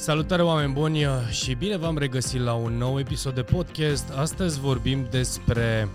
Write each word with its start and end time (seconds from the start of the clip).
Salutare 0.00 0.42
oameni 0.42 0.72
buni 0.72 1.06
și 1.30 1.54
bine 1.54 1.76
v-am 1.76 1.98
regăsit 1.98 2.40
la 2.40 2.52
un 2.52 2.72
nou 2.72 2.98
episod 2.98 3.34
de 3.34 3.42
podcast. 3.42 4.12
Astăzi 4.16 4.60
vorbim 4.60 5.06
despre 5.10 5.88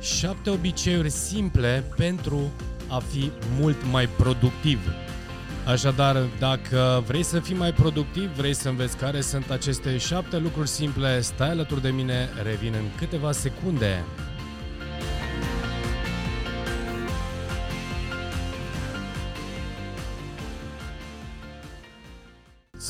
șapte 0.00 0.50
obiceiuri 0.50 1.10
simple 1.10 1.84
pentru 1.96 2.40
a 2.88 3.02
fi 3.12 3.30
mult 3.60 3.76
mai 3.90 4.08
productiv. 4.08 4.78
Așadar, 5.66 6.16
dacă 6.38 7.02
vrei 7.06 7.22
să 7.22 7.40
fii 7.40 7.56
mai 7.56 7.72
productiv, 7.72 8.30
vrei 8.36 8.54
să 8.54 8.68
înveți 8.68 8.96
care 8.96 9.20
sunt 9.20 9.50
aceste 9.50 9.96
șapte 9.96 10.38
lucruri 10.38 10.68
simple, 10.68 11.20
stai 11.20 11.50
alături 11.50 11.82
de 11.82 11.88
mine, 11.90 12.28
revin 12.42 12.72
în 12.76 12.84
câteva 12.98 13.32
secunde. 13.32 14.04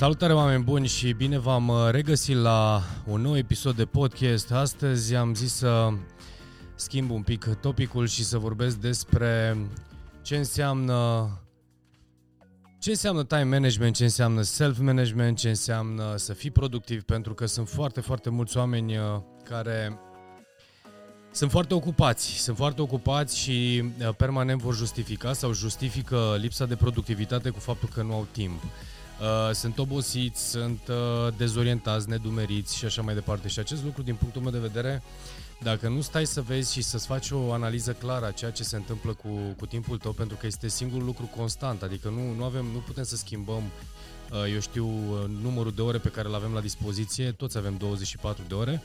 Salutare 0.00 0.32
oameni 0.32 0.62
buni 0.62 0.86
și 0.86 1.12
bine 1.12 1.38
v-am 1.38 1.68
uh, 1.68 1.88
regăsit 1.90 2.36
la 2.36 2.82
un 3.06 3.20
nou 3.20 3.36
episod 3.36 3.76
de 3.76 3.84
podcast. 3.84 4.52
Astăzi 4.52 5.14
am 5.14 5.34
zis 5.34 5.54
să 5.54 5.88
schimb 6.74 7.10
un 7.10 7.22
pic 7.22 7.44
topicul 7.44 8.06
și 8.06 8.24
să 8.24 8.38
vorbesc 8.38 8.76
despre 8.76 9.56
ce 10.22 10.36
înseamnă 10.36 11.28
ce 12.78 12.90
înseamnă 12.90 13.24
time 13.24 13.42
management, 13.42 13.96
ce 13.96 14.02
înseamnă 14.02 14.42
self-management, 14.42 15.38
ce 15.38 15.48
înseamnă 15.48 16.16
să 16.16 16.32
fii 16.32 16.50
productiv, 16.50 17.02
pentru 17.02 17.34
că 17.34 17.46
sunt 17.46 17.68
foarte, 17.68 18.00
foarte 18.00 18.30
mulți 18.30 18.56
oameni 18.56 18.96
uh, 18.96 19.04
care 19.44 19.98
sunt 21.32 21.50
foarte 21.50 21.74
ocupați, 21.74 22.26
sunt 22.26 22.56
foarte 22.56 22.82
ocupați 22.82 23.38
și 23.38 23.82
uh, 23.82 24.14
permanent 24.16 24.60
vor 24.60 24.74
justifica 24.74 25.32
sau 25.32 25.52
justifică 25.52 26.36
lipsa 26.38 26.66
de 26.66 26.76
productivitate 26.76 27.50
cu 27.50 27.58
faptul 27.58 27.88
că 27.94 28.02
nu 28.02 28.14
au 28.14 28.26
timp. 28.32 28.62
Uh, 29.20 29.54
sunt 29.54 29.78
obosiți, 29.78 30.50
sunt 30.50 30.80
uh, 30.88 31.32
dezorientați, 31.36 32.08
nedumeriți 32.08 32.76
și 32.76 32.84
așa 32.84 33.02
mai 33.02 33.14
departe. 33.14 33.48
Și 33.48 33.58
acest 33.58 33.84
lucru, 33.84 34.02
din 34.02 34.14
punctul 34.14 34.42
meu 34.42 34.50
de 34.50 34.58
vedere, 34.58 35.02
dacă 35.62 35.88
nu 35.88 36.00
stai 36.00 36.26
să 36.26 36.40
vezi 36.40 36.72
și 36.72 36.82
să-ți 36.82 37.06
faci 37.06 37.30
o 37.30 37.52
analiză 37.52 37.92
clară 37.92 38.26
a 38.26 38.30
ceea 38.30 38.50
ce 38.50 38.62
se 38.62 38.76
întâmplă 38.76 39.12
cu, 39.12 39.28
cu 39.58 39.66
timpul 39.66 39.98
tău, 39.98 40.12
pentru 40.12 40.36
că 40.36 40.46
este 40.46 40.68
singurul 40.68 41.04
lucru 41.04 41.30
constant, 41.36 41.82
adică 41.82 42.08
nu, 42.08 42.34
nu, 42.34 42.44
avem, 42.44 42.64
nu 42.64 42.78
putem 42.78 43.04
să 43.04 43.16
schimbăm 43.16 43.62
uh, 44.30 44.52
eu 44.52 44.60
știu, 44.60 44.86
uh, 44.86 45.24
numărul 45.42 45.72
de 45.72 45.82
ore 45.82 45.98
pe 45.98 46.08
care 46.08 46.28
îl 46.28 46.34
avem 46.34 46.52
la 46.52 46.60
dispoziție, 46.60 47.32
toți 47.32 47.56
avem 47.56 47.76
24 47.76 48.42
de 48.48 48.54
ore, 48.54 48.82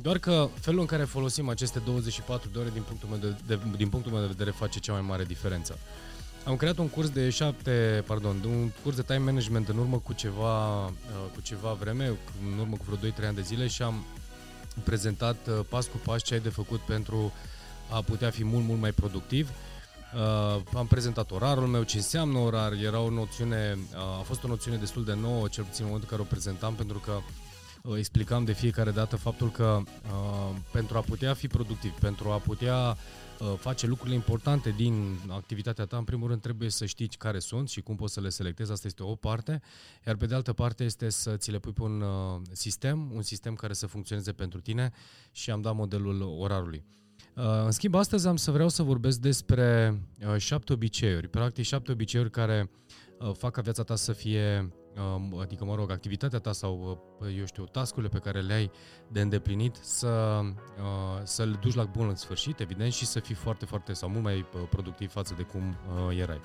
doar 0.00 0.18
că 0.18 0.48
felul 0.60 0.80
în 0.80 0.86
care 0.86 1.04
folosim 1.04 1.48
aceste 1.48 1.78
24 1.78 2.48
de 2.52 2.58
ore, 2.58 2.70
din 2.72 2.82
punctul 2.82 3.08
meu 3.08 3.18
de, 3.18 3.36
de, 3.46 3.58
din 3.76 3.88
punctul 3.88 4.12
meu 4.12 4.20
de 4.20 4.26
vedere, 4.26 4.50
face 4.50 4.78
cea 4.78 4.92
mai 4.92 5.00
mare 5.00 5.24
diferență. 5.24 5.78
Am 6.46 6.56
creat 6.56 6.78
un 6.78 6.88
curs 6.88 7.10
de 7.10 7.30
șapte, 7.30 8.04
pardon, 8.06 8.42
un 8.44 8.70
curs 8.82 8.96
de 8.96 9.02
time 9.02 9.18
management 9.18 9.68
în 9.68 9.78
urmă 9.78 9.98
cu 9.98 10.12
ceva, 10.12 10.84
uh, 10.84 10.92
cu 11.34 11.40
ceva 11.40 11.72
vreme, 11.72 12.06
în 12.52 12.58
urmă 12.58 12.76
cu 12.76 12.84
vreo 12.88 13.10
2-3 13.10 13.26
ani 13.26 13.34
de 13.34 13.42
zile 13.42 13.66
și 13.66 13.82
am 13.82 14.04
prezentat 14.84 15.36
uh, 15.48 15.60
pas 15.68 15.86
cu 15.86 15.96
pas 16.04 16.22
ce 16.22 16.34
ai 16.34 16.40
de 16.40 16.48
făcut 16.48 16.80
pentru 16.80 17.32
a 17.90 18.00
putea 18.00 18.30
fi 18.30 18.44
mult, 18.44 18.64
mult 18.64 18.80
mai 18.80 18.92
productiv. 18.92 19.50
Uh, 20.14 20.62
am 20.74 20.86
prezentat 20.86 21.30
orarul 21.30 21.66
meu, 21.66 21.82
ce 21.82 21.96
înseamnă 21.96 22.38
orar, 22.38 22.72
era 22.72 23.00
o 23.00 23.10
noțiune, 23.10 23.78
uh, 23.94 23.98
a 24.18 24.22
fost 24.24 24.44
o 24.44 24.48
noțiune 24.48 24.76
destul 24.76 25.04
de 25.04 25.14
nouă, 25.14 25.48
cel 25.48 25.64
puțin 25.64 25.84
în 25.84 25.90
momentul 25.90 26.08
în 26.10 26.16
care 26.16 26.28
o 26.28 26.32
prezentam, 26.34 26.74
pentru 26.74 26.98
că 26.98 27.12
uh, 27.12 27.22
explicam 27.96 28.44
de 28.44 28.52
fiecare 28.52 28.90
dată 28.90 29.16
faptul 29.16 29.50
că 29.50 29.80
uh, 29.82 30.56
pentru 30.72 30.96
a 30.96 31.00
putea 31.00 31.34
fi 31.34 31.46
productiv, 31.46 31.90
pentru 31.90 32.28
a 32.28 32.36
putea 32.36 32.96
Uh, 33.40 33.54
face 33.58 33.86
lucrurile 33.86 34.14
importante 34.14 34.70
din 34.70 35.18
activitatea 35.28 35.84
ta, 35.84 35.96
în 35.96 36.04
primul 36.04 36.28
rând 36.28 36.40
trebuie 36.40 36.70
să 36.70 36.86
știi 36.86 37.08
care 37.08 37.38
sunt 37.38 37.68
și 37.68 37.80
cum 37.80 37.96
poți 37.96 38.12
să 38.12 38.20
le 38.20 38.28
selectezi, 38.28 38.72
asta 38.72 38.86
este 38.86 39.02
o 39.02 39.14
parte, 39.14 39.60
iar 40.06 40.16
pe 40.16 40.26
de 40.26 40.34
altă 40.34 40.52
parte 40.52 40.84
este 40.84 41.08
să 41.08 41.36
ți 41.36 41.50
le 41.50 41.58
pui 41.58 41.72
pe 41.72 41.82
un 41.82 42.00
uh, 42.00 42.40
sistem, 42.52 43.10
un 43.14 43.22
sistem 43.22 43.54
care 43.54 43.72
să 43.72 43.86
funcționeze 43.86 44.32
pentru 44.32 44.60
tine 44.60 44.92
și 45.32 45.50
am 45.50 45.60
dat 45.60 45.74
modelul 45.74 46.20
orarului. 46.20 46.84
Uh, 47.34 47.44
în 47.64 47.70
schimb, 47.70 47.94
astăzi 47.94 48.26
am 48.26 48.36
să 48.36 48.50
vreau 48.50 48.68
să 48.68 48.82
vorbesc 48.82 49.18
despre 49.18 50.00
șapte 50.36 50.72
obiceiuri, 50.72 51.28
practic 51.28 51.64
șapte 51.64 51.92
obiceiuri 51.92 52.30
care 52.30 52.70
fac 53.32 53.52
ca 53.52 53.60
viața 53.60 53.82
ta 53.82 53.96
să 53.96 54.12
fie 54.12 54.72
adică, 55.40 55.64
mă 55.64 55.74
rog, 55.74 55.90
activitatea 55.90 56.38
ta 56.38 56.52
sau, 56.52 57.02
eu 57.38 57.44
știu, 57.44 57.64
tascurile 57.64 58.08
pe 58.08 58.18
care 58.18 58.40
le 58.40 58.52
ai 58.52 58.70
de 59.08 59.20
îndeplinit, 59.20 59.76
să, 59.80 60.40
uh, 60.78 61.20
să 61.22 61.44
le 61.44 61.58
duci 61.60 61.74
la 61.74 61.84
bun 61.84 62.08
în 62.08 62.14
sfârșit, 62.14 62.60
evident, 62.60 62.92
și 62.92 63.06
să 63.06 63.20
fii 63.20 63.34
foarte, 63.34 63.64
foarte 63.64 63.92
sau 63.92 64.08
mult 64.08 64.22
mai 64.22 64.38
uh, 64.38 64.60
productiv 64.70 65.10
față 65.10 65.34
de 65.36 65.42
cum 65.42 65.76
uh, 66.08 66.18
erai. 66.18 66.40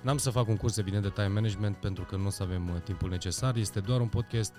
N-am 0.00 0.18
să 0.18 0.30
fac 0.30 0.48
un 0.48 0.56
curs, 0.56 0.76
evident, 0.76 1.02
de 1.02 1.08
time 1.08 1.26
management 1.26 1.76
pentru 1.76 2.04
că 2.04 2.16
nu 2.16 2.26
o 2.26 2.30
să 2.30 2.42
avem 2.42 2.80
timpul 2.84 3.08
necesar. 3.08 3.56
Este 3.56 3.80
doar 3.80 4.00
un 4.00 4.08
podcast, 4.08 4.54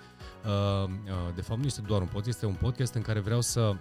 de 1.34 1.40
fapt 1.40 1.60
nu 1.60 1.66
este 1.66 1.80
doar 1.80 2.00
un 2.00 2.06
podcast, 2.06 2.28
este 2.28 2.46
un 2.46 2.54
podcast 2.54 2.94
în 2.94 3.02
care 3.02 3.20
vreau 3.20 3.40
să 3.40 3.76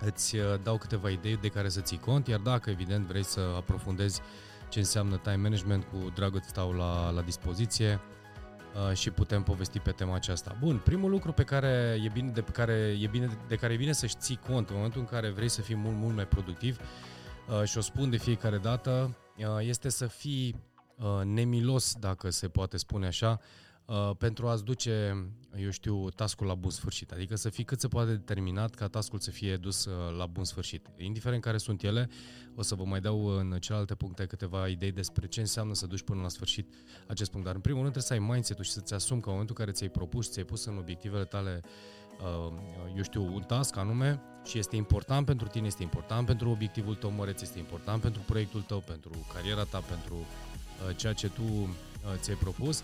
îți 0.00 0.36
dau 0.62 0.78
câteva 0.78 1.10
idei 1.10 1.36
de 1.36 1.48
care 1.48 1.68
să 1.68 1.80
ții 1.80 1.98
cont, 1.98 2.26
iar 2.26 2.40
dacă, 2.40 2.70
evident, 2.70 3.06
vrei 3.06 3.24
să 3.24 3.40
aprofundezi 3.56 4.20
ce 4.68 4.78
înseamnă 4.78 5.16
time 5.16 5.36
management, 5.36 5.84
cu 5.84 6.10
dragă 6.14 6.40
stau 6.46 6.72
la, 6.72 7.10
la 7.10 7.20
dispoziție. 7.20 8.00
Uh, 8.74 8.96
și 8.96 9.10
putem 9.10 9.42
povesti 9.42 9.78
pe 9.78 9.90
tema 9.90 10.14
aceasta. 10.14 10.56
Bun, 10.60 10.78
primul 10.78 11.10
lucru 11.10 11.32
pe 11.32 11.42
care 11.42 12.00
e 12.04 12.08
bine, 12.12 12.30
de, 12.30 12.40
pe 12.42 12.50
care 12.50 12.96
e 13.00 13.06
bine, 13.06 13.38
de 13.48 13.56
care 13.56 13.72
e 13.72 13.76
bine 13.76 13.92
să-și 13.92 14.16
ții 14.18 14.40
cont 14.48 14.68
în 14.68 14.74
momentul 14.74 15.00
în 15.00 15.06
care 15.06 15.30
vrei 15.30 15.48
să 15.48 15.60
fii 15.60 15.74
mult, 15.74 15.96
mult 15.96 16.14
mai 16.14 16.26
productiv 16.26 16.78
uh, 17.48 17.64
și 17.64 17.78
o 17.78 17.80
spun 17.80 18.10
de 18.10 18.16
fiecare 18.16 18.58
dată, 18.58 19.16
uh, 19.36 19.46
este 19.60 19.88
să 19.88 20.06
fii 20.06 20.62
nemilos, 21.24 21.94
dacă 21.94 22.30
se 22.30 22.48
poate 22.48 22.76
spune 22.76 23.06
așa, 23.06 23.40
Uh, 23.86 24.10
pentru 24.18 24.48
a-ți 24.48 24.64
duce, 24.64 25.26
eu 25.62 25.70
știu, 25.70 26.10
tascul 26.10 26.46
la 26.46 26.54
bun 26.54 26.70
sfârșit. 26.70 27.10
Adică 27.10 27.36
să 27.36 27.48
fii 27.48 27.64
cât 27.64 27.80
se 27.80 27.88
poate 27.88 28.10
determinat 28.10 28.74
ca 28.74 28.88
tascul 28.88 29.18
să 29.18 29.30
fie 29.30 29.56
dus 29.56 29.84
uh, 29.84 30.16
la 30.16 30.26
bun 30.26 30.44
sfârșit. 30.44 30.86
Indiferent 30.96 31.42
care 31.42 31.58
sunt 31.58 31.82
ele, 31.82 32.08
o 32.54 32.62
să 32.62 32.74
vă 32.74 32.84
mai 32.84 33.00
dau 33.00 33.26
în 33.26 33.56
celelalte 33.60 33.94
puncte 33.94 34.26
câteva 34.26 34.68
idei 34.68 34.92
despre 34.92 35.26
ce 35.26 35.40
înseamnă 35.40 35.74
să 35.74 35.86
duci 35.86 36.02
până 36.02 36.22
la 36.22 36.28
sfârșit 36.28 36.74
acest 37.06 37.30
punct. 37.30 37.46
Dar 37.46 37.54
în 37.54 37.60
primul 37.60 37.80
rând 37.80 37.92
trebuie 37.92 38.18
să 38.18 38.24
ai 38.24 38.32
mindset-ul 38.34 38.64
și 38.64 38.70
să-ți 38.70 38.94
asumi 38.94 39.20
că 39.20 39.26
în 39.26 39.32
momentul 39.32 39.56
în 39.58 39.64
care 39.64 39.76
ți-ai 39.76 39.90
propus, 39.90 40.30
ți-ai 40.30 40.44
pus 40.44 40.64
în 40.64 40.76
obiectivele 40.78 41.24
tale 41.24 41.60
uh, 42.20 42.52
eu 42.96 43.02
știu, 43.02 43.34
un 43.34 43.42
task 43.42 43.76
anume 43.76 44.20
și 44.44 44.58
este 44.58 44.76
important 44.76 45.26
pentru 45.26 45.46
tine, 45.46 45.66
este 45.66 45.82
important 45.82 46.26
pentru 46.26 46.50
obiectivul 46.50 46.94
tău 46.94 47.10
măreț, 47.10 47.40
este 47.40 47.58
important 47.58 48.02
pentru 48.02 48.22
proiectul 48.26 48.60
tău, 48.60 48.78
pentru 48.78 49.26
cariera 49.34 49.64
ta, 49.64 49.78
pentru 49.78 50.16
ceea 50.96 51.12
ce 51.12 51.28
tu 51.28 51.76
ți-ai 52.20 52.36
propus, 52.36 52.82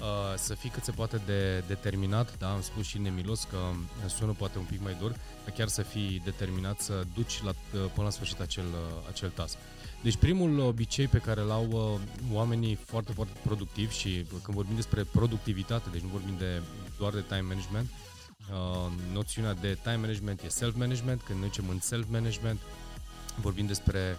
Uh, 0.00 0.34
să 0.36 0.54
fii 0.54 0.70
cât 0.70 0.84
se 0.84 0.90
poate 0.90 1.20
de 1.26 1.64
determinat, 1.66 2.38
da, 2.38 2.52
am 2.52 2.62
spus 2.62 2.86
și 2.86 2.98
nemilos 2.98 3.44
că 3.50 3.58
sună 4.06 4.32
poate 4.32 4.58
un 4.58 4.64
pic 4.64 4.82
mai 4.82 4.96
dur, 5.00 5.10
dar 5.44 5.54
chiar 5.54 5.68
să 5.68 5.82
fii 5.82 6.22
determinat 6.24 6.80
să 6.80 7.04
duci 7.14 7.42
la, 7.42 7.50
uh, 7.50 7.90
până 7.94 8.06
la 8.06 8.10
sfârșit 8.10 8.40
acel, 8.40 8.64
uh, 8.64 9.08
acel 9.08 9.28
task. 9.28 9.56
Deci 10.02 10.16
primul 10.16 10.58
obicei 10.58 11.06
pe 11.06 11.18
care 11.18 11.40
îl 11.40 11.50
au 11.50 12.00
oamenii 12.32 12.74
foarte, 12.74 13.12
foarte 13.12 13.38
productivi 13.44 13.94
și 13.94 14.26
când 14.42 14.56
vorbim 14.56 14.74
despre 14.74 15.04
productivitate, 15.04 15.88
deci 15.92 16.00
nu 16.00 16.08
vorbim 16.08 16.34
de, 16.38 16.62
doar 16.98 17.12
de 17.12 17.24
time 17.28 17.40
management, 17.40 17.90
noțiunea 19.12 19.54
de 19.54 19.78
time 19.82 19.96
management 19.96 20.42
e 20.42 20.48
self-management, 20.48 21.22
când 21.22 21.38
noi 21.38 21.48
zicem 21.48 21.68
în 21.68 21.80
self-management 21.80 22.60
vorbim 23.40 23.66
despre 23.66 24.18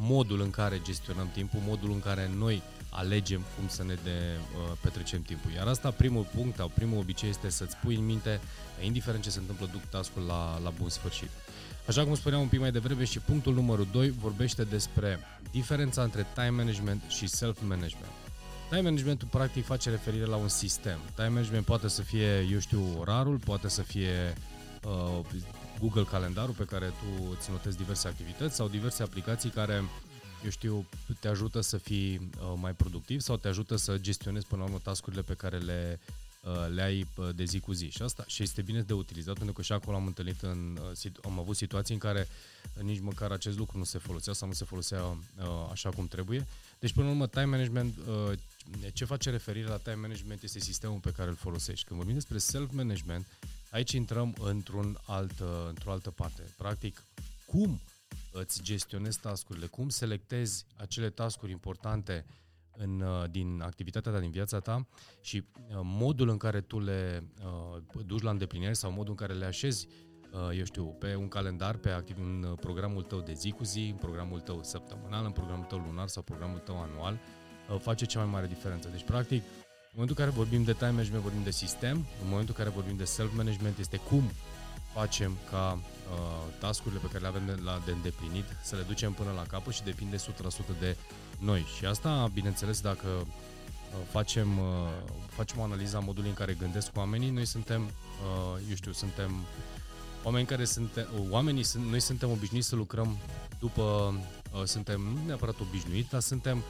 modul 0.00 0.40
în 0.40 0.50
care 0.50 0.80
gestionăm 0.84 1.30
timpul, 1.32 1.60
modul 1.66 1.90
în 1.90 2.00
care 2.00 2.30
noi 2.36 2.62
alegem 2.96 3.44
cum 3.56 3.68
să 3.68 3.84
ne 3.84 3.96
de, 4.04 4.10
uh, 4.10 4.72
petrecem 4.80 5.22
timpul. 5.22 5.50
Iar 5.50 5.66
asta, 5.66 5.90
primul 5.90 6.26
punct 6.34 6.56
sau 6.56 6.70
primul 6.74 6.98
obicei 6.98 7.28
este 7.28 7.50
să-ți 7.50 7.76
pui 7.76 7.94
în 7.94 8.04
minte, 8.04 8.40
indiferent 8.82 9.22
ce 9.22 9.30
se 9.30 9.38
întâmplă, 9.38 9.68
duc 9.72 9.82
task 9.82 10.10
la, 10.26 10.58
la 10.62 10.70
bun 10.78 10.88
sfârșit. 10.88 11.30
Așa 11.86 12.04
cum 12.04 12.14
spuneam 12.14 12.40
un 12.40 12.48
pic 12.48 12.60
mai 12.60 12.72
devreme 12.72 13.04
și 13.04 13.18
punctul 13.18 13.54
numărul 13.54 13.86
2 13.92 14.10
vorbește 14.10 14.64
despre 14.64 15.18
diferența 15.50 16.02
între 16.02 16.26
time 16.34 16.48
management 16.48 17.02
și 17.08 17.26
self-management. 17.26 18.12
Time 18.68 18.80
managementul 18.80 19.28
practic 19.30 19.64
face 19.64 19.90
referire 19.90 20.24
la 20.24 20.36
un 20.36 20.48
sistem. 20.48 20.98
Time 21.14 21.28
management 21.28 21.64
poate 21.64 21.88
să 21.88 22.02
fie, 22.02 22.46
eu 22.52 22.58
știu, 22.58 22.82
orarul, 22.98 23.38
poate 23.38 23.68
să 23.68 23.82
fie 23.82 24.34
uh, 24.84 25.24
Google 25.80 26.02
Calendarul 26.02 26.54
pe 26.54 26.64
care 26.64 26.86
tu 26.86 27.34
îți 27.38 27.50
notezi 27.50 27.76
diverse 27.76 28.08
activități 28.08 28.54
sau 28.54 28.68
diverse 28.68 29.02
aplicații 29.02 29.50
care 29.50 29.84
eu 30.46 30.52
știu, 30.52 30.86
te 31.20 31.28
ajută 31.28 31.60
să 31.60 31.76
fii 31.76 32.14
uh, 32.16 32.52
mai 32.56 32.72
productiv 32.72 33.20
sau 33.20 33.36
te 33.36 33.48
ajută 33.48 33.76
să 33.76 33.98
gestionezi 33.98 34.46
până 34.46 34.60
la 34.60 34.66
urmă 34.66 34.80
tascurile 34.82 35.22
pe 35.22 35.34
care 35.34 35.58
le, 35.58 36.00
uh, 36.42 36.66
le 36.74 36.82
ai 36.82 37.06
uh, 37.16 37.28
de 37.34 37.44
zi 37.44 37.60
cu 37.60 37.72
zi. 37.72 37.88
Și 37.88 38.02
asta 38.02 38.24
și 38.26 38.42
este 38.42 38.62
bine 38.62 38.80
de 38.80 38.92
utilizat 38.92 39.34
pentru 39.34 39.54
că 39.54 39.62
și 39.62 39.72
acolo 39.72 39.96
am 39.96 40.06
întâlnit 40.06 40.42
în, 40.42 40.78
uh, 41.04 41.12
am 41.24 41.38
avut 41.38 41.56
situații 41.56 41.94
în 41.94 42.00
care 42.00 42.28
nici 42.82 43.00
măcar 43.00 43.30
acest 43.30 43.58
lucru 43.58 43.78
nu 43.78 43.84
se 43.84 43.98
folosea 43.98 44.32
sau 44.32 44.48
nu 44.48 44.54
se 44.54 44.64
folosea 44.64 45.02
uh, 45.02 45.16
așa 45.70 45.90
cum 45.90 46.06
trebuie. 46.06 46.46
Deci 46.78 46.92
până 46.92 47.06
la 47.06 47.12
urmă 47.12 47.26
time 47.26 47.44
management 47.44 47.94
uh, 47.96 48.38
ce 48.92 49.04
face 49.04 49.30
referire 49.30 49.68
la 49.68 49.76
time 49.76 49.94
management 49.94 50.42
este 50.42 50.60
sistemul 50.60 50.98
pe 50.98 51.12
care 51.16 51.28
îl 51.28 51.36
folosești. 51.36 51.84
Când 51.84 51.98
vorbim 51.98 52.14
despre 52.14 52.38
self-management, 52.38 53.26
aici 53.70 53.92
intrăm 53.92 54.34
într-un 54.40 54.98
alt, 55.06 55.40
uh, 55.40 55.46
într-o 55.68 55.90
altă 55.90 56.10
parte. 56.10 56.42
Practic, 56.56 57.02
cum 57.46 57.80
îți 58.32 58.62
gestionezi 58.62 59.20
tascurile, 59.20 59.66
cum 59.66 59.88
selectezi 59.88 60.66
acele 60.76 61.10
tascuri 61.10 61.50
importante 61.50 62.24
în, 62.76 63.00
uh, 63.00 63.30
din 63.30 63.60
activitatea 63.62 64.12
ta, 64.12 64.18
din 64.18 64.30
viața 64.30 64.60
ta 64.60 64.86
și 65.20 65.36
uh, 65.36 65.80
modul 65.82 66.28
în 66.28 66.36
care 66.36 66.60
tu 66.60 66.80
le 66.80 67.28
uh, 67.44 68.02
duci 68.06 68.22
la 68.22 68.30
îndeplinire 68.30 68.72
sau 68.72 68.90
modul 68.90 69.10
în 69.10 69.26
care 69.26 69.32
le 69.32 69.44
așezi 69.44 69.88
eu 70.56 70.64
știu, 70.64 70.84
pe 70.84 71.14
un 71.14 71.28
calendar, 71.28 71.76
pe 71.76 71.90
activ, 71.90 72.16
în 72.18 72.56
programul 72.60 73.02
tău 73.02 73.20
de 73.20 73.32
zi 73.32 73.50
cu 73.50 73.64
zi, 73.64 73.88
în 73.90 73.96
programul 73.96 74.40
tău 74.40 74.62
săptămânal, 74.62 75.24
în 75.24 75.30
programul 75.30 75.64
tău 75.64 75.78
lunar 75.78 76.08
sau 76.08 76.22
programul 76.22 76.58
tău 76.58 76.80
anual, 76.80 77.20
face 77.78 78.04
cea 78.04 78.18
mai 78.18 78.28
mare 78.28 78.46
diferență. 78.46 78.88
Deci, 78.88 79.04
practic, 79.04 79.42
în 79.42 79.92
momentul 79.92 80.16
în 80.18 80.24
care 80.24 80.36
vorbim 80.36 80.64
de 80.64 80.72
time 80.72 80.90
management, 80.90 81.22
vorbim 81.22 81.42
de 81.42 81.50
sistem, 81.50 81.96
în 81.96 82.28
momentul 82.28 82.54
în 82.56 82.64
care 82.64 82.74
vorbim 82.74 82.96
de 82.96 83.04
self-management, 83.04 83.78
este 83.78 83.96
cum 83.96 84.22
facem 84.98 85.36
ca 85.50 85.78
uh, 85.78 86.58
tascurile 86.58 87.00
pe 87.00 87.06
care 87.06 87.18
le 87.18 87.26
avem 87.26 87.46
de, 87.46 87.60
la, 87.64 87.82
de 87.84 87.92
îndeplinit 87.92 88.44
să 88.62 88.76
le 88.76 88.82
ducem 88.82 89.12
până 89.12 89.32
la 89.36 89.42
capăt 89.42 89.72
și 89.72 89.82
depinde 89.82 90.16
100% 90.16 90.20
de 90.78 90.96
noi. 91.38 91.66
Și 91.76 91.84
asta, 91.84 92.30
bineînțeles, 92.32 92.80
dacă 92.80 93.08
uh, 93.08 93.26
facem, 94.10 94.58
uh, 94.58 94.64
facem 95.28 95.58
o 95.58 95.62
analiză 95.62 95.96
a 95.96 96.00
modului 96.00 96.28
în 96.28 96.34
care 96.34 96.56
gândesc 96.58 96.90
oamenii, 96.94 97.30
noi 97.30 97.44
suntem, 97.44 97.82
uh, 97.82 98.60
eu 98.68 98.74
știu, 98.74 98.92
suntem 98.92 99.30
oameni 100.22 100.46
care 100.46 100.64
suntem, 100.64 101.06
oamenii 101.30 101.62
sunt, 101.62 101.84
noi 101.84 102.00
suntem 102.00 102.30
obișnuiți 102.30 102.68
să 102.68 102.76
lucrăm 102.76 103.16
după, 103.58 104.14
uh, 104.52 104.64
suntem 104.64 105.00
nu 105.00 105.26
neapărat 105.26 105.60
obișnuiți, 105.60 106.10
dar 106.10 106.20
suntem 106.20 106.62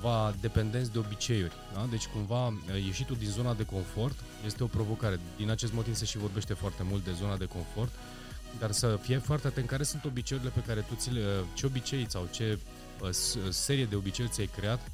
cumva 0.00 0.34
dependenți 0.40 0.92
de 0.92 0.98
obiceiuri. 0.98 1.52
Da? 1.74 1.86
Deci 1.90 2.06
cumva 2.06 2.46
uh, 2.46 2.54
ieșitul 2.86 3.16
din 3.16 3.28
zona 3.28 3.54
de 3.54 3.64
confort 3.64 4.18
este 4.46 4.62
o 4.62 4.66
provocare. 4.66 5.20
Din 5.36 5.50
acest 5.50 5.72
motiv 5.72 5.94
se 5.94 6.04
și 6.04 6.18
vorbește 6.18 6.54
foarte 6.54 6.82
mult 6.82 7.04
de 7.04 7.12
zona 7.12 7.36
de 7.36 7.44
confort, 7.44 7.92
dar 8.58 8.72
să 8.72 8.98
fie 9.02 9.18
foarte 9.18 9.46
atent 9.46 9.66
care 9.66 9.82
sunt 9.82 10.04
obiceiurile 10.04 10.52
pe 10.54 10.62
care 10.66 10.80
tu 10.80 10.94
ți 10.94 11.10
le, 11.10 11.20
ce 11.54 11.66
obicei 11.66 12.06
sau 12.08 12.28
ce 12.30 12.58
uh, 13.00 13.10
serie 13.48 13.84
de 13.84 13.96
obiceiuri 13.96 14.34
ți-ai 14.34 14.50
creat 14.56 14.90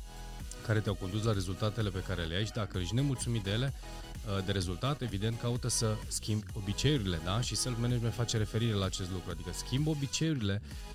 care 0.67 0.81
te-au 0.81 0.95
condus 0.95 1.25
la 1.25 1.33
rezultatele 1.33 1.91
pe 1.91 2.03
care 2.07 2.23
le 2.23 2.35
ai 2.35 2.45
și 2.45 2.53
dacă 2.53 2.79
ești 2.79 2.95
nemulțumit 2.95 3.43
de 3.43 3.51
ele, 3.51 3.73
uh, 4.27 4.45
de 4.45 4.53
rezultat, 4.53 5.01
evident 5.01 5.41
caută 5.41 5.69
să 5.69 5.97
schimbi 6.09 6.45
obiceiurile, 6.53 7.21
da? 7.25 7.41
Și 7.41 7.57
self-management 7.57 8.15
face 8.15 8.37
referire 8.37 8.75
la 8.75 8.85
acest 8.85 9.11
lucru, 9.11 9.31
adică 9.31 9.51
schimbi 9.53 9.89
obiceiurile 9.89 10.63
uh, 10.65 10.93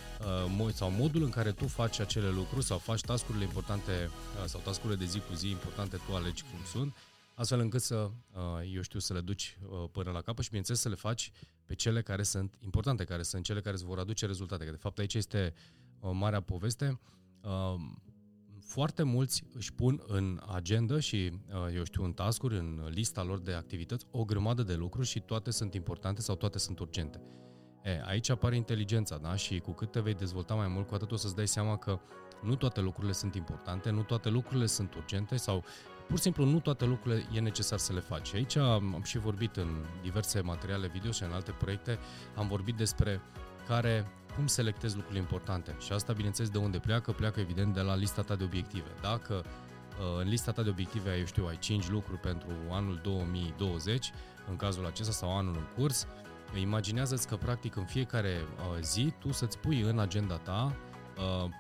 sau 0.74 0.92
modul 0.92 1.24
în 1.24 1.30
care 1.30 1.52
tu 1.52 1.68
faci 1.68 2.00
acele 2.00 2.30
lucruri 2.30 2.66
sau 2.66 2.78
faci 2.78 3.02
tascurile 3.02 3.44
importante 3.44 4.10
sau 4.46 4.60
tascurile 4.64 5.00
de 5.00 5.06
zi 5.06 5.20
cu 5.20 5.34
zi 5.34 5.50
importante, 5.50 5.98
tu 6.08 6.16
alegi 6.16 6.44
cum 6.44 6.60
sunt, 6.66 6.96
astfel 7.36 7.60
încât 7.60 7.82
să, 7.82 8.10
eu 8.74 8.82
știu, 8.82 9.00
să 9.00 9.14
le 9.14 9.22
duci 9.22 9.58
până 9.92 10.12
la 10.12 10.22
capăt 10.22 10.44
și 10.44 10.50
bineînțeles 10.50 10.82
să 10.82 10.90
le 10.90 10.96
faci 10.96 11.32
pe 11.66 11.76
cele 11.76 12.02
care 12.02 12.24
sunt 12.24 12.58
importante, 12.60 13.04
care 13.04 13.24
sunt 13.24 13.44
cele 13.44 13.62
care 13.62 13.76
îți 13.76 13.86
vor 13.86 14.00
aduce 14.00 14.26
rezultate. 14.26 14.66
Că 14.66 14.72
de 14.72 14.78
fapt 14.78 15.00
aici 15.00 15.14
este 15.14 15.54
o 16.00 16.12
marea 16.12 16.42
poveste 16.42 17.00
foarte 18.68 19.04
mulți 19.04 19.44
își 19.54 19.74
pun 19.74 20.04
în 20.08 20.42
agenda 20.46 21.00
și, 21.00 21.32
uh, 21.50 21.76
eu 21.76 21.84
știu, 21.84 22.04
în 22.04 22.14
tascuri, 22.14 22.58
în 22.58 22.88
lista 22.90 23.24
lor 23.24 23.40
de 23.40 23.54
activități, 23.54 24.06
o 24.12 24.26
grămadă 24.26 24.64
de 24.64 24.76
lucruri 24.76 25.08
și 25.08 25.20
toate 25.20 25.52
sunt 25.52 25.74
importante 25.74 26.22
sau 26.22 26.36
toate 26.36 26.58
sunt 26.58 26.80
urgente. 26.80 27.22
E, 27.88 28.02
aici 28.06 28.30
apare 28.30 28.56
inteligența, 28.56 29.18
da? 29.18 29.36
Și 29.36 29.60
cu 29.60 29.72
cât 29.72 29.92
te 29.92 30.00
vei 30.00 30.14
dezvolta 30.14 30.54
mai 30.54 30.68
mult, 30.68 30.88
cu 30.88 30.96
atât 30.96 31.12
o 31.12 31.16
să-ți 31.16 31.36
dai 31.36 31.48
seama 31.48 31.78
că 31.78 32.00
nu 32.42 32.56
toate 32.56 32.82
lucrurile 32.82 33.14
sunt 33.14 33.36
importante, 33.36 33.90
nu 33.90 34.02
toate 34.02 34.30
lucrurile 34.30 34.66
sunt 34.66 34.94
urgente 34.94 35.36
sau 35.36 35.64
pur 36.08 36.18
și 36.18 36.24
simplu 36.24 36.46
nu 36.46 36.60
toate 36.60 36.86
lucrurile 36.86 37.24
e 37.34 37.40
necesar 37.40 37.78
să 37.78 37.94
le 37.94 38.00
faci. 38.00 38.34
Aici 38.34 38.56
am 38.56 39.02
și 39.04 39.18
vorbit 39.18 39.56
în 39.56 39.86
diverse 40.02 40.42
materiale 40.42 40.88
video 40.88 41.12
și 41.12 41.24
în 41.24 41.32
alte 41.32 41.52
proiecte, 41.52 42.00
am 42.36 42.48
vorbit 42.48 42.76
despre 42.76 43.22
care 43.68 44.12
cum 44.36 44.48
selectezi 44.48 44.96
lucrurile 44.96 45.22
importante. 45.22 45.76
Și 45.80 45.92
asta, 45.92 46.14
bineînțeles, 46.14 46.50
de 46.50 46.58
unde 46.58 46.78
pleacă? 46.78 47.12
Pleacă, 47.12 47.40
evident, 47.40 47.74
de 47.74 47.82
la 47.82 47.96
lista 47.96 48.22
ta 48.22 48.36
de 48.36 48.44
obiective. 48.44 48.90
Dacă 49.02 49.34
uh, 49.44 50.22
în 50.22 50.28
lista 50.30 50.52
ta 50.52 50.64
de 50.64 50.70
obiective 50.70 51.10
ai, 51.10 51.20
eu 51.20 51.26
știu, 51.26 51.46
ai 51.46 51.58
5 51.58 51.90
lucruri 51.90 52.20
pentru 52.20 52.50
anul 52.72 53.00
2020, 53.04 54.12
în 54.50 54.56
cazul 54.56 54.86
acesta, 54.86 55.12
sau 55.12 55.38
anul 55.38 55.56
în 55.56 55.68
curs, 55.76 56.08
imaginează-ți 56.56 57.28
că, 57.28 57.36
practic, 57.36 57.76
în 57.76 57.86
fiecare 57.86 58.30
uh, 58.30 58.82
zi, 58.82 59.14
tu 59.20 59.32
să-ți 59.32 59.58
pui 59.58 59.82
în 59.82 60.00
agenda 60.00 60.38
ta, 60.38 60.76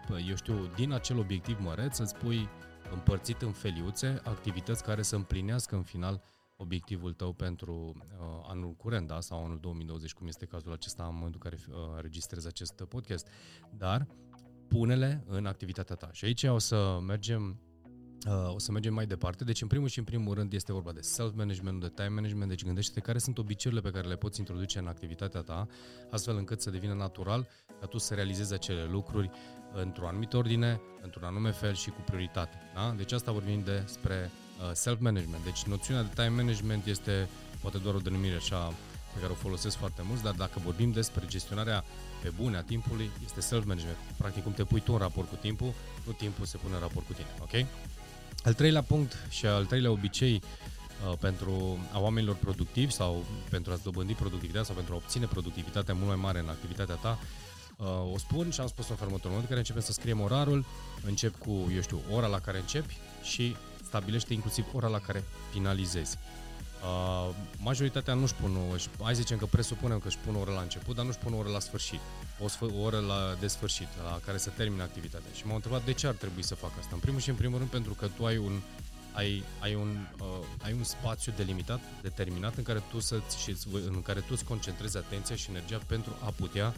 uh, 0.10 0.26
eu 0.28 0.36
știu, 0.36 0.72
din 0.76 0.92
acel 0.92 1.20
obiectiv 1.20 1.60
măreț, 1.60 1.96
să-ți 1.96 2.16
pui 2.16 2.50
împărțit 2.92 3.42
în 3.42 3.52
feliuțe 3.52 4.22
activități 4.24 4.84
care 4.84 5.02
să 5.02 5.16
împlinească 5.16 5.76
în 5.76 5.84
final 5.84 6.22
obiectivul 6.56 7.14
tău 7.14 7.34
pentru 7.34 7.94
uh, 7.96 8.46
anul 8.48 8.74
curent, 8.74 9.08
da? 9.08 9.20
sau 9.20 9.46
anul 9.46 9.60
2020, 9.60 10.14
cum 10.14 10.28
este 10.28 10.46
cazul 10.46 10.72
acesta 10.72 11.04
în 11.04 11.14
momentul 11.14 11.42
în 11.44 11.50
care 11.50 11.64
uh, 11.70 12.02
registrezi 12.02 12.48
acest 12.48 12.84
podcast, 12.90 13.28
dar 13.70 14.08
pune-le 14.68 15.24
în 15.28 15.46
activitatea 15.46 15.96
ta. 15.96 16.10
Și 16.12 16.26
aici 16.26 16.44
o 16.44 16.58
să 16.58 17.00
mergem 17.06 17.60
Uh, 18.26 18.54
o 18.54 18.60
să 18.60 18.72
mergem 18.72 18.94
mai 18.94 19.06
departe. 19.06 19.44
Deci, 19.44 19.62
în 19.62 19.68
primul 19.68 19.88
și 19.88 20.00
în 20.00 20.04
primul 20.04 20.34
rând, 20.34 20.54
este 20.54 20.74
vorba 20.74 20.92
de 20.92 21.02
self-management, 21.02 21.82
de 21.82 21.92
time 21.96 22.08
management. 22.08 22.50
Deci, 22.50 22.64
gândește-te 22.64 23.00
care 23.00 23.18
sunt 23.18 23.38
obiceiurile 23.38 23.90
pe 23.90 23.96
care 23.98 24.08
le 24.08 24.16
poți 24.16 24.40
introduce 24.40 24.80
în 24.80 24.88
activitatea 24.88 25.42
ta, 25.42 25.68
astfel 26.12 26.38
încât 26.38 26.62
să 26.62 26.70
devină 26.70 26.94
natural 26.94 27.48
ca 27.80 27.86
tu 27.86 27.98
să 27.98 28.14
realizezi 28.14 28.54
acele 28.54 28.84
lucruri 28.84 29.30
într-o 29.74 30.08
anumită 30.08 30.38
ordine, 30.38 30.82
într-un 31.02 31.24
anume 31.24 31.52
fel 31.52 31.74
și 31.74 31.90
cu 31.90 32.02
prioritate. 32.06 32.58
Da? 32.76 32.94
Deci, 32.98 33.12
asta 33.12 33.32
vorbim 33.32 33.64
despre 33.64 34.32
Uh, 34.58 34.72
self-management. 34.74 35.44
Deci 35.44 35.64
noțiunea 35.64 36.04
de 36.04 36.10
time 36.14 36.36
management 36.42 36.86
este 36.86 37.30
poate 37.62 37.78
doar 37.78 37.96
o 37.96 38.00
denumire 38.00 38.36
așa 38.36 38.74
pe 39.14 39.20
care 39.20 39.32
o 39.32 39.36
folosesc 39.36 39.78
foarte 39.78 40.02
mult, 40.08 40.22
dar 40.22 40.34
dacă 40.34 40.60
vorbim 40.64 40.92
despre 40.92 41.26
gestionarea 41.28 41.84
pe 42.22 42.32
bune 42.42 42.58
a 42.58 42.62
timpului, 42.62 43.10
este 43.26 43.42
self-management. 43.42 43.98
Practic 44.18 44.44
cum 44.44 44.54
te 44.54 44.64
pui 44.64 44.80
tu 44.80 44.92
în 44.92 44.98
raport 44.98 45.30
cu 45.30 45.36
timpul, 45.36 45.74
nu 46.06 46.12
timpul 46.12 46.46
se 46.46 46.58
pune 46.58 46.74
în 46.74 46.80
raport 46.80 47.06
cu 47.06 47.14
tine. 47.14 47.28
Ok? 47.42 47.68
Al 48.48 48.54
treilea 48.54 48.82
punct 48.82 49.18
și 49.30 49.46
al 49.46 49.66
treilea 49.66 49.92
obicei 49.92 50.42
uh, 50.42 51.18
pentru 51.20 51.80
a 51.92 52.00
oamenilor 52.00 52.36
productivi 52.36 52.92
sau 52.92 53.26
pentru 53.50 53.72
a-ți 53.72 53.84
dobândi 53.84 54.14
productivitatea 54.14 54.64
sau 54.64 54.76
pentru 54.76 54.94
a 54.94 54.98
obține 54.98 55.26
productivitatea 55.26 55.94
mult 55.94 56.08
mai 56.08 56.16
mare 56.16 56.40
în 56.40 56.50
activitatea 56.50 56.96
ta, 56.96 57.20
uh, 57.78 58.14
o 58.14 58.18
spun 58.18 58.50
și 58.52 58.60
am 58.60 58.68
spus-o 58.68 58.92
în 58.92 58.98
următorul 59.00 59.30
moment 59.30 59.42
în 59.42 59.48
care 59.48 59.60
începem 59.60 59.82
să 59.82 59.92
scriem 59.92 60.22
orarul, 60.22 60.66
încep 61.06 61.38
cu, 61.38 61.72
eu 61.76 61.82
știu, 61.82 62.02
ora 62.12 62.28
la 62.28 62.40
care 62.40 62.58
începi 62.58 62.98
și 63.24 63.56
stabilește 63.84 64.34
inclusiv 64.34 64.66
ora 64.74 64.88
la 64.88 65.00
care 65.00 65.24
finalizezi. 65.52 66.18
Uh, 66.88 67.36
majoritatea 67.58 68.14
nu-și 68.14 68.34
pun, 68.34 68.58
își, 68.74 68.88
hai 69.02 69.16
zicem 69.16 69.38
că 69.38 69.46
presupunem 69.46 70.00
că 70.00 70.08
își 70.08 70.18
pun 70.18 70.36
o 70.36 70.40
oră 70.40 70.52
la 70.52 70.62
început, 70.62 70.96
dar 70.96 71.06
nu-și 71.06 71.18
pun 71.18 71.34
o 71.34 71.38
oră 71.38 71.50
la 71.50 71.60
sfârșit, 71.60 72.00
o, 72.44 72.48
sfâr, 72.48 72.70
o 72.78 72.82
oră 72.82 73.00
la, 73.00 73.36
de 73.40 73.48
sfârșit, 73.48 73.88
la 74.04 74.20
care 74.26 74.38
să 74.38 74.50
termine 74.50 74.82
activitatea. 74.82 75.32
Și 75.34 75.46
m-au 75.46 75.56
întrebat 75.56 75.86
de 75.86 75.94
ce 75.94 76.08
ar 76.08 76.14
trebui 76.14 76.44
să 76.44 76.56
fac 76.56 76.72
asta. 76.80 76.92
În 76.94 77.00
primul 77.00 77.20
și 77.20 77.30
în 77.30 77.36
primul 77.36 77.58
rând 77.58 77.70
pentru 77.70 77.94
că 77.94 78.08
tu 78.08 78.26
ai 78.26 78.38
un, 78.38 78.60
ai, 79.14 79.44
ai, 79.60 79.76
un, 79.76 79.98
uh, 80.20 80.46
ai 80.64 80.74
un 80.74 80.84
spațiu 80.84 81.34
delimitat, 81.36 81.80
determinat, 82.02 82.56
în 82.56 82.64
care 82.64 82.84
tu 82.92 83.00
să 83.00 83.22
și 83.44 83.58
în 83.72 84.02
care 84.02 84.20
tu 84.20 84.32
îți 84.32 84.44
concentrezi 84.44 84.98
atenția 84.98 85.36
și 85.36 85.50
energia 85.50 85.82
pentru 85.88 86.16
a 86.24 86.30
putea 86.30 86.74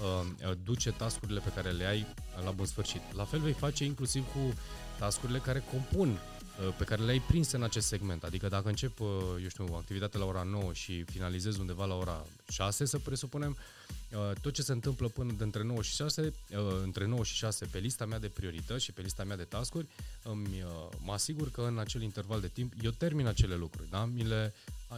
uh, 0.00 0.52
duce 0.64 0.90
tascurile 0.90 1.40
pe 1.40 1.52
care 1.54 1.70
le 1.70 1.84
ai 1.84 2.06
la 2.44 2.50
bun 2.50 2.66
sfârșit. 2.66 3.00
La 3.14 3.24
fel 3.24 3.40
vei 3.40 3.52
face 3.52 3.84
inclusiv 3.84 4.24
cu 4.32 4.54
tascurile 4.98 5.38
care 5.38 5.62
compun 5.70 6.08
Uh, 6.08 6.37
pe 6.76 6.84
care 6.84 7.02
le-ai 7.02 7.20
prins 7.20 7.52
în 7.52 7.62
acest 7.62 7.86
segment. 7.86 8.24
Adică 8.24 8.48
dacă 8.48 8.68
încep, 8.68 9.00
uh, 9.00 9.08
eu 9.42 9.48
știu, 9.48 9.64
activitatea 9.74 10.20
la 10.20 10.26
ora 10.26 10.42
9 10.42 10.72
și 10.72 11.02
finalizez 11.02 11.56
undeva 11.56 11.84
la 11.84 11.94
ora 11.94 12.26
6, 12.50 12.84
să 12.84 12.98
presupunem, 12.98 13.56
uh, 14.12 14.30
tot 14.40 14.52
ce 14.52 14.62
se 14.62 14.72
întâmplă 14.72 15.08
până 15.08 15.32
de 15.32 15.44
între 15.44 15.62
9 15.62 15.82
și 15.82 15.94
6, 15.94 16.32
între 16.82 17.06
9 17.06 17.24
și 17.24 17.34
6 17.34 17.64
pe 17.64 17.78
lista 17.78 18.06
mea 18.06 18.18
de 18.18 18.28
priorități 18.28 18.84
și 18.84 18.92
pe 18.92 19.00
lista 19.00 19.24
mea 19.24 19.36
de 19.36 19.44
taskuri, 19.44 19.86
îmi, 20.22 20.64
mă 20.98 21.12
asigur 21.12 21.50
că 21.50 21.60
în 21.60 21.78
acel 21.78 22.02
interval 22.02 22.40
de 22.40 22.48
timp 22.48 22.72
eu 22.82 22.90
termin 22.90 23.26
acele 23.26 23.54
lucruri, 23.54 23.90
da? 23.90 24.04
Mi 24.04 24.24
le 24.24 24.54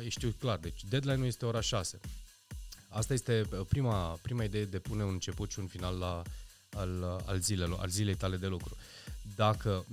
știu 0.09 0.35
clar, 0.39 0.59
deci 0.59 0.85
deadline-ul 0.89 1.27
este 1.27 1.47
ora 1.47 1.61
6. 1.61 2.01
Asta 2.89 3.13
este 3.13 3.49
prima, 3.69 4.19
prima 4.23 4.45
idee 4.45 4.65
de 4.65 4.79
pune 4.79 5.03
un 5.03 5.13
început 5.13 5.51
și 5.51 5.59
un 5.59 5.67
final 5.67 5.99
la, 5.99 6.23
al, 6.77 7.23
al, 7.27 7.39
zilelor, 7.39 7.79
al 7.81 7.89
zilei 7.89 8.15
tale 8.15 8.37
de 8.37 8.47
lucru. 8.47 8.77
Dacă 9.35 9.87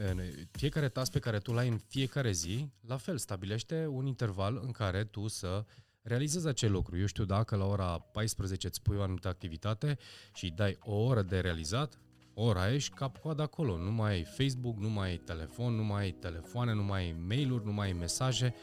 fiecare 0.51 0.89
task 0.89 1.11
pe 1.11 1.19
care 1.19 1.37
tu 1.37 1.53
l-ai 1.53 1.67
în 1.67 1.77
fiecare 1.87 2.31
zi, 2.31 2.69
la 2.87 2.97
fel, 2.97 3.17
stabilește 3.17 3.87
un 3.89 4.05
interval 4.05 4.59
în 4.63 4.71
care 4.71 5.03
tu 5.03 5.27
să 5.27 5.65
realizezi 6.01 6.47
acel 6.47 6.71
lucru. 6.71 6.97
Eu 6.97 7.05
știu, 7.05 7.25
dacă 7.25 7.55
la 7.55 7.65
ora 7.65 7.99
14 8.11 8.67
îți 8.67 8.81
pui 8.81 8.97
o 8.97 9.01
anumită 9.01 9.27
activitate 9.27 9.97
și 10.33 10.43
îi 10.43 10.51
dai 10.51 10.77
o 10.79 10.95
oră 10.95 11.21
de 11.21 11.39
realizat, 11.39 11.99
ora 12.33 12.61
ai 12.61 12.79
și 12.79 12.89
cap-coadă 12.89 13.41
acolo. 13.41 13.77
Nu 13.77 13.91
mai 13.91 14.11
ai 14.11 14.23
Facebook, 14.23 14.77
nu 14.77 14.89
mai 14.89 15.09
ai 15.09 15.17
telefon, 15.17 15.73
nu 15.73 15.83
mai 15.83 16.03
ai 16.03 16.11
telefoane, 16.11 16.73
nu 16.73 16.83
mai 16.83 17.01
ai 17.01 17.15
mail-uri, 17.27 17.65
nu 17.65 17.71
mai 17.71 17.87
ai 17.87 17.93
mesaje, 17.93 18.55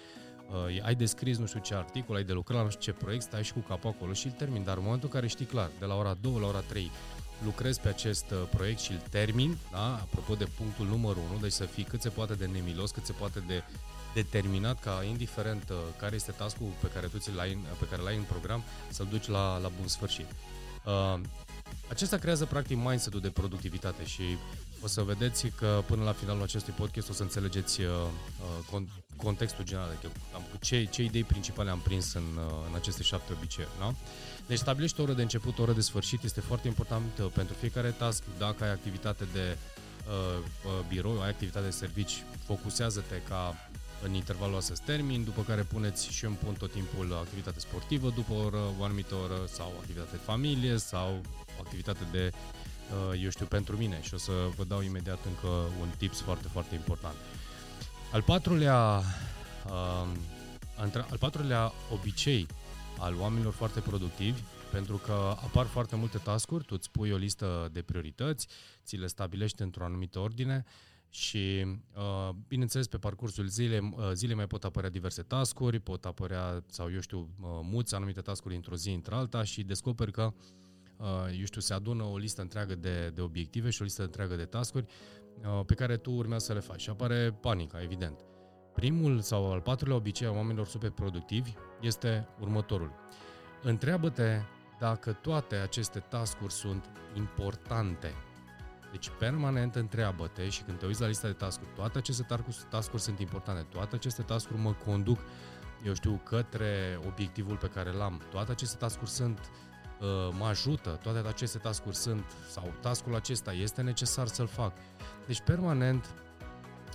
uh, 0.48 0.84
ai 0.84 0.94
de 0.94 1.04
scris 1.04 1.38
nu 1.38 1.46
știu 1.46 1.60
ce 1.60 1.74
articol, 1.74 2.16
ai 2.16 2.24
de 2.24 2.32
lucrat 2.32 2.58
la 2.58 2.64
nu 2.64 2.70
știu 2.70 2.92
ce 2.92 2.98
proiect, 2.98 3.22
stai 3.22 3.44
și 3.44 3.52
cu 3.52 3.58
capul 3.58 3.90
acolo 3.90 4.12
și 4.12 4.26
îl 4.26 4.32
termin. 4.32 4.64
Dar 4.64 4.76
în 4.76 4.82
momentul 4.82 5.08
în 5.08 5.14
care 5.14 5.26
știi 5.26 5.46
clar, 5.46 5.70
de 5.78 5.84
la 5.84 5.96
ora 5.96 6.14
2 6.20 6.40
la 6.40 6.46
ora 6.46 6.60
3, 6.60 6.90
lucrez 7.44 7.78
pe 7.78 7.88
acest 7.88 8.30
uh, 8.30 8.38
proiect 8.50 8.80
și 8.80 8.92
îl 8.92 9.00
termin, 9.10 9.58
da? 9.72 9.94
apropo 9.94 10.34
de 10.34 10.44
punctul 10.56 10.86
numărul 10.86 11.22
1, 11.30 11.40
deci 11.40 11.52
să 11.52 11.64
fii 11.64 11.84
cât 11.84 12.02
se 12.02 12.08
poate 12.08 12.34
de 12.34 12.46
nemilos, 12.46 12.90
cât 12.90 13.04
se 13.04 13.12
poate 13.12 13.40
de 13.46 13.62
determinat 14.14 14.80
ca 14.80 15.04
indiferent 15.08 15.70
uh, 15.70 15.76
care 15.98 16.14
este 16.14 16.32
taskul 16.32 16.66
pe 16.80 16.90
care 16.94 17.06
tu 17.06 17.18
ți-l 17.18 17.38
ai, 17.38 17.58
pe 17.78 17.86
care 17.90 18.02
l-ai 18.02 18.16
în 18.16 18.22
program, 18.22 18.62
să-l 18.88 19.06
duci 19.10 19.26
la, 19.26 19.58
la 19.58 19.70
bun 19.78 19.88
sfârșit. 19.88 20.26
Uh, 20.84 21.20
acesta 21.88 22.16
creează 22.16 22.44
practic 22.44 22.76
mindset-ul 22.76 23.20
de 23.20 23.30
productivitate 23.30 24.04
și 24.04 24.22
o 24.82 24.86
să 24.86 25.02
vedeți 25.02 25.46
că 25.46 25.82
până 25.86 26.04
la 26.04 26.12
finalul 26.12 26.42
acestui 26.42 26.72
podcast 26.72 27.08
o 27.08 27.12
să 27.12 27.22
înțelegeți 27.22 27.80
uh, 27.80 27.86
uh, 28.72 28.82
contextul 29.16 29.64
general, 29.64 29.88
adică 29.88 30.10
ce, 30.60 30.84
ce 30.84 31.02
idei 31.02 31.24
principale 31.24 31.70
am 31.70 31.78
prins 31.78 32.14
în, 32.14 32.22
uh, 32.36 32.52
în 32.68 32.74
aceste 32.74 33.02
șapte 33.02 33.32
obiceiuri. 33.32 33.72
Da? 33.78 33.94
Deci 34.46 34.58
stabilești 34.58 35.00
o 35.00 35.02
oră 35.02 35.12
de 35.12 35.22
început, 35.22 35.58
o 35.58 35.62
oră 35.62 35.72
de 35.72 35.80
sfârșit, 35.80 36.22
este 36.22 36.40
foarte 36.40 36.68
important 36.68 37.18
uh, 37.18 37.26
pentru 37.34 37.54
fiecare 37.54 37.90
task, 37.90 38.22
dacă 38.38 38.64
ai 38.64 38.70
activitate 38.70 39.24
de 39.32 39.56
uh, 40.06 40.38
uh, 40.64 40.86
birou, 40.88 41.20
ai 41.20 41.28
activitate 41.28 41.64
de 41.64 41.70
servici, 41.70 42.22
focusează-te 42.46 43.22
ca 43.28 43.54
în 44.04 44.14
intervalul 44.14 44.56
ăsta 44.56 44.74
să 44.74 44.82
termin, 44.84 45.24
după 45.24 45.42
care 45.42 45.62
puneți 45.62 46.12
și 46.12 46.24
eu 46.24 46.30
îmi 46.30 46.38
pun 46.38 46.54
tot 46.54 46.72
timpul 46.72 47.12
activitate 47.12 47.60
sportivă 47.60 48.10
după 48.10 48.32
o 48.32 48.44
oră, 48.44 48.60
o 48.78 48.84
anumită 48.84 49.14
oră, 49.14 49.38
sau 49.46 49.72
activitate 49.78 50.10
de 50.10 50.22
familie, 50.24 50.76
sau 50.76 51.20
activitate 51.58 52.04
de, 52.10 52.30
uh, 52.32 53.22
eu 53.22 53.30
știu, 53.30 53.46
pentru 53.46 53.76
mine. 53.76 54.02
Și 54.02 54.14
o 54.14 54.16
să 54.16 54.32
vă 54.56 54.64
dau 54.64 54.82
imediat 54.82 55.18
încă 55.26 55.48
un 55.80 55.88
tips 55.96 56.20
foarte, 56.20 56.48
foarte 56.48 56.74
important. 56.74 57.14
Al 58.12 58.22
patrulea, 58.22 59.02
uh, 59.66 60.08
al 61.10 61.18
patrulea 61.18 61.72
obicei 61.92 62.46
al 62.98 63.16
oamenilor 63.18 63.52
foarte 63.52 63.80
productivi, 63.80 64.40
pentru 64.70 64.96
că 64.96 65.36
apar 65.42 65.66
foarte 65.66 65.96
multe 65.96 66.18
tascuri, 66.18 66.64
tu 66.64 66.74
îți 66.78 66.90
pui 66.90 67.10
o 67.10 67.16
listă 67.16 67.68
de 67.72 67.82
priorități, 67.82 68.48
ți 68.84 68.96
le 68.96 69.06
stabilești 69.06 69.62
într-o 69.62 69.84
anumită 69.84 70.18
ordine 70.18 70.64
și, 71.14 71.66
uh, 71.96 72.34
bineînțeles, 72.48 72.86
pe 72.86 72.98
parcursul 72.98 73.46
zilei, 73.46 73.94
uh, 73.96 74.10
zilei 74.12 74.36
mai 74.36 74.46
pot 74.46 74.64
apărea 74.64 74.90
diverse 74.90 75.22
tascuri, 75.22 75.78
pot 75.78 76.04
apărea, 76.04 76.64
sau 76.66 76.92
eu 76.92 77.00
știu, 77.00 77.28
muți 77.62 77.94
anumite 77.94 78.20
tascuri 78.20 78.54
într-o 78.54 78.76
zi, 78.76 78.90
într-alta 78.90 79.42
și 79.42 79.62
descoperi 79.62 80.12
că, 80.12 80.32
eu 81.38 81.44
știu, 81.44 81.60
se 81.60 81.74
adună 81.74 82.02
o 82.02 82.16
listă 82.16 82.40
întreagă 82.40 82.74
de, 82.74 83.10
de 83.14 83.20
obiective 83.20 83.70
și 83.70 83.82
o 83.82 83.84
listă 83.84 84.02
întreagă 84.02 84.36
de 84.36 84.44
tascuri 84.44 84.86
pe 85.66 85.74
care 85.74 85.96
tu 85.96 86.10
urmează 86.10 86.44
să 86.44 86.52
le 86.52 86.60
faci. 86.60 86.80
Și 86.80 86.90
apare 86.90 87.38
panica, 87.40 87.82
evident. 87.82 88.24
Primul 88.74 89.20
sau 89.20 89.52
al 89.52 89.60
patrulea 89.60 89.96
obicei 89.96 90.26
a 90.26 90.30
oamenilor 90.30 90.66
super 90.66 90.90
productivi 90.90 91.52
este 91.80 92.28
următorul. 92.40 92.92
Întreabă-te 93.62 94.40
dacă 94.80 95.12
toate 95.12 95.54
aceste 95.54 95.98
tascuri 95.98 96.52
sunt 96.52 96.90
importante. 97.16 98.12
Deci 98.94 99.10
permanent 99.18 99.74
întreabă-te 99.74 100.48
și 100.48 100.62
când 100.62 100.78
te 100.78 100.86
uiți 100.86 101.00
la 101.00 101.06
lista 101.06 101.26
de 101.26 101.32
tascuri, 101.32 101.70
toate 101.74 101.98
aceste 101.98 102.26
tascuri 102.68 103.02
sunt 103.02 103.18
importante, 103.18 103.66
toate 103.70 103.94
aceste 103.94 104.22
tascuri 104.22 104.58
mă 104.58 104.72
conduc, 104.72 105.18
eu 105.84 105.94
știu, 105.94 106.20
către 106.24 107.00
obiectivul 107.06 107.56
pe 107.56 107.66
care 107.66 107.92
l-am. 107.92 108.22
Toate 108.30 108.50
aceste 108.50 108.76
tascuri 108.76 109.10
sunt 109.10 109.38
uh, 109.38 110.34
mă 110.38 110.44
ajută, 110.44 110.90
toate 111.02 111.28
aceste 111.28 111.58
tascuri 111.58 111.96
sunt, 111.96 112.24
sau 112.50 112.72
tascul 112.80 113.14
acesta 113.14 113.52
este 113.52 113.82
necesar 113.82 114.26
să-l 114.26 114.46
fac. 114.46 114.72
Deci 115.26 115.40
permanent 115.40 116.14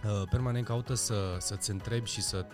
Uh, 0.06 0.24
permanent 0.29 0.65
caută 0.65 0.94
să, 0.94 1.36
să-ți 1.39 1.72
întrebi 1.72 2.10
și 2.10 2.22
să 2.22 2.46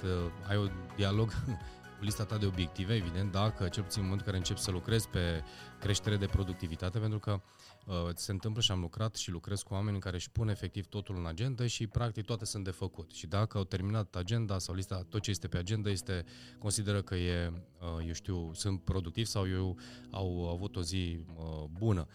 ai 0.47 0.57
un 0.57 0.71
dialog 0.95 1.29
cu 1.29 1.57
lista 1.99 2.23
ta 2.23 2.37
de 2.37 2.45
obiective, 2.45 2.95
evident, 2.95 3.31
dacă 3.31 3.67
cel 3.67 3.83
puțin 3.83 4.01
în 4.01 4.07
momentul 4.07 4.27
în 4.27 4.33
care 4.33 4.37
începi 4.37 4.59
să 4.59 4.71
lucrezi 4.71 5.07
pe 5.07 5.43
creștere 5.79 6.17
de 6.17 6.25
productivitate, 6.25 6.99
pentru 6.99 7.19
că 7.19 7.41
uh, 7.85 7.95
se 8.13 8.31
întâmplă 8.31 8.61
și 8.61 8.71
am 8.71 8.79
lucrat 8.79 9.15
și 9.15 9.31
lucrez 9.31 9.61
cu 9.61 9.73
oameni 9.73 9.99
care 9.99 10.15
își 10.15 10.31
pun 10.31 10.49
efectiv 10.49 10.85
totul 10.85 11.15
în 11.17 11.25
agenda 11.25 11.67
și 11.67 11.87
practic 11.87 12.25
toate 12.25 12.45
sunt 12.45 12.63
de 12.63 12.71
făcut. 12.71 13.11
Și 13.11 13.27
dacă 13.27 13.57
au 13.57 13.63
terminat 13.63 14.15
agenda 14.15 14.59
sau 14.59 14.75
lista, 14.75 15.05
tot 15.09 15.21
ce 15.21 15.29
este 15.29 15.47
pe 15.47 15.57
agenda 15.57 15.89
este, 15.89 16.25
consideră 16.59 17.01
că 17.01 17.15
e, 17.15 17.51
uh, 17.79 18.05
eu 18.07 18.13
știu, 18.13 18.51
sunt 18.53 18.81
productiv 18.81 19.25
sau 19.25 19.49
eu 19.49 19.77
au 20.11 20.49
avut 20.49 20.75
o 20.75 20.81
zi 20.81 21.25
uh, 21.35 21.63
bună. 21.71 22.07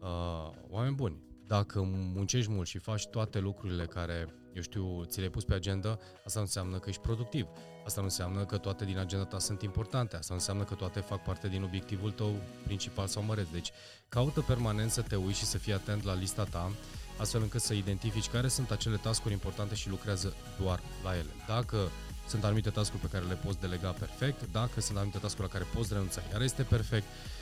Uh, 0.00 0.50
oameni 0.68 0.94
buni, 0.94 1.22
dacă 1.46 1.82
muncești 2.14 2.50
mult 2.50 2.68
și 2.68 2.78
faci 2.78 3.06
toate 3.06 3.38
lucrurile 3.38 3.86
care, 3.86 4.34
eu 4.54 4.62
știu, 4.62 5.04
ți 5.04 5.18
le-ai 5.18 5.30
pus 5.30 5.44
pe 5.44 5.54
agenda, 5.54 5.98
asta 6.24 6.38
nu 6.38 6.44
înseamnă 6.44 6.78
că 6.78 6.88
ești 6.88 7.00
productiv. 7.00 7.46
Asta 7.84 8.00
nu 8.00 8.06
înseamnă 8.06 8.44
că 8.44 8.56
toate 8.56 8.84
din 8.84 8.98
agenda 8.98 9.24
ta 9.24 9.38
sunt 9.38 9.62
importante. 9.62 10.16
Asta 10.16 10.34
nu 10.34 10.38
înseamnă 10.38 10.64
că 10.64 10.74
toate 10.74 11.00
fac 11.00 11.22
parte 11.22 11.48
din 11.48 11.62
obiectivul 11.62 12.10
tău 12.10 12.40
principal 12.64 13.06
sau 13.06 13.22
măreț. 13.22 13.46
Deci, 13.52 13.70
caută 14.08 14.40
permanent 14.40 14.90
să 14.90 15.02
te 15.02 15.16
uiți 15.16 15.38
și 15.38 15.44
să 15.44 15.58
fii 15.58 15.72
atent 15.72 16.04
la 16.04 16.14
lista 16.14 16.44
ta, 16.44 16.72
astfel 17.18 17.42
încât 17.42 17.60
să 17.60 17.74
identifici 17.74 18.28
care 18.28 18.48
sunt 18.48 18.70
acele 18.70 18.96
tascuri 18.96 19.32
importante 19.32 19.74
și 19.74 19.88
lucrează 19.88 20.34
doar 20.60 20.80
la 21.04 21.16
ele. 21.16 21.30
Dacă 21.46 21.90
sunt 22.28 22.44
anumite 22.44 22.70
tascuri 22.70 23.02
pe 23.02 23.08
care 23.08 23.24
le 23.24 23.34
poți 23.34 23.60
delega 23.60 23.90
perfect, 23.90 24.52
dacă 24.52 24.80
sunt 24.80 24.96
anumite 24.96 25.18
tascuri 25.18 25.46
la 25.46 25.52
care 25.52 25.66
poți 25.74 25.92
renunța, 25.92 26.22
iar 26.32 26.40
este 26.40 26.62
perfect, 26.62 27.06
uh, 27.06 27.41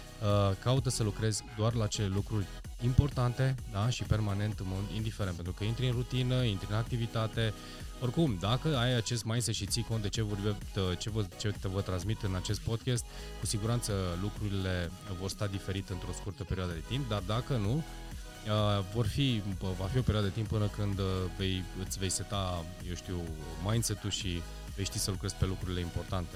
caută 0.62 0.90
să 0.90 1.02
lucrezi 1.02 1.44
doar 1.56 1.74
la 1.74 1.86
cele 1.86 2.06
lucruri 2.06 2.46
importante 2.84 3.54
da? 3.72 3.88
și 3.88 4.02
permanent, 4.02 4.58
în 4.58 4.66
mod 4.68 4.84
indiferent, 4.94 5.34
pentru 5.34 5.52
că 5.52 5.64
intri 5.64 5.86
în 5.86 5.92
rutină, 5.92 6.42
intri 6.42 6.66
în 6.70 6.76
activitate, 6.76 7.52
oricum, 8.00 8.36
dacă 8.40 8.76
ai 8.76 8.94
acest 8.94 9.24
mindset 9.24 9.54
și 9.54 9.66
ții 9.66 9.86
cont 9.88 10.02
de 10.02 10.08
ce, 10.08 10.22
vorbe, 10.22 10.56
ce, 10.98 11.10
vă, 11.10 11.26
ce 11.38 11.54
te 11.60 11.68
vă 11.68 11.80
transmit 11.80 12.22
în 12.22 12.34
acest 12.34 12.60
podcast, 12.60 13.04
cu 13.40 13.46
siguranță 13.46 13.92
lucrurile 14.22 14.90
vor 15.20 15.28
sta 15.28 15.46
diferit 15.46 15.88
într-o 15.88 16.12
scurtă 16.12 16.44
perioadă 16.44 16.72
de 16.72 16.82
timp, 16.88 17.08
dar 17.08 17.22
dacă 17.26 17.56
nu, 17.56 17.74
uh, 17.74 18.84
vor 18.94 19.06
fi, 19.06 19.42
va 19.78 19.84
fi 19.84 19.98
o 19.98 20.02
perioadă 20.02 20.28
de 20.28 20.34
timp 20.34 20.48
până 20.48 20.66
când 20.66 20.98
uh, 20.98 21.04
vei, 21.38 21.64
îți 21.86 21.98
vei 21.98 22.10
seta, 22.10 22.64
eu 22.88 22.94
știu, 22.94 23.16
mindset-ul 23.64 24.10
și 24.10 24.42
vei 24.76 24.84
ști 24.84 24.98
să 24.98 25.10
lucrezi 25.10 25.34
pe 25.34 25.46
lucrurile 25.46 25.80
importante. 25.80 26.34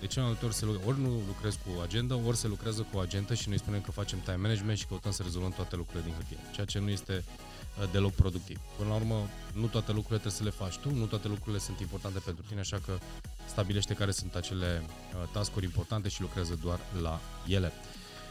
De 0.00 0.06
ce 0.06 0.20
multe 0.20 0.44
ori, 0.44 0.54
se 0.54 0.64
lucre, 0.64 0.82
ori 0.86 1.00
nu 1.00 1.08
lucrez 1.08 1.54
cu 1.54 1.80
agenda, 1.82 2.16
ori 2.16 2.36
se 2.36 2.46
lucrează 2.48 2.86
cu 2.92 2.98
agenda 2.98 3.34
și 3.34 3.48
noi 3.48 3.58
spunem 3.58 3.80
că 3.80 3.90
facem 3.90 4.20
time 4.20 4.36
management 4.36 4.78
și 4.78 4.86
căutăm 4.86 5.12
să 5.12 5.22
rezolvăm 5.22 5.50
toate 5.50 5.76
lucrurile 5.76 6.04
din 6.04 6.14
hârtie, 6.14 6.36
ceea 6.54 6.66
ce 6.66 6.78
nu 6.78 6.88
este 6.90 7.24
uh, 7.24 7.90
deloc 7.92 8.12
productiv. 8.12 8.60
Până 8.76 8.88
la 8.88 8.94
urmă, 8.94 9.28
nu 9.52 9.66
toate 9.66 9.92
lucrurile 9.92 10.18
trebuie 10.18 10.32
să 10.32 10.44
le 10.44 10.50
faci 10.50 10.76
tu, 10.78 10.94
nu 10.94 11.04
toate 11.04 11.28
lucrurile 11.28 11.58
sunt 11.58 11.80
importante 11.80 12.18
pentru 12.18 12.44
tine, 12.48 12.60
așa 12.60 12.80
că 12.86 12.98
stabilește 13.48 13.94
care 13.94 14.10
sunt 14.10 14.34
acele 14.34 14.82
uh, 14.84 15.28
task-uri 15.32 15.64
importante 15.64 16.08
și 16.08 16.20
lucrează 16.20 16.58
doar 16.62 16.80
la 17.02 17.20
ele. 17.46 17.72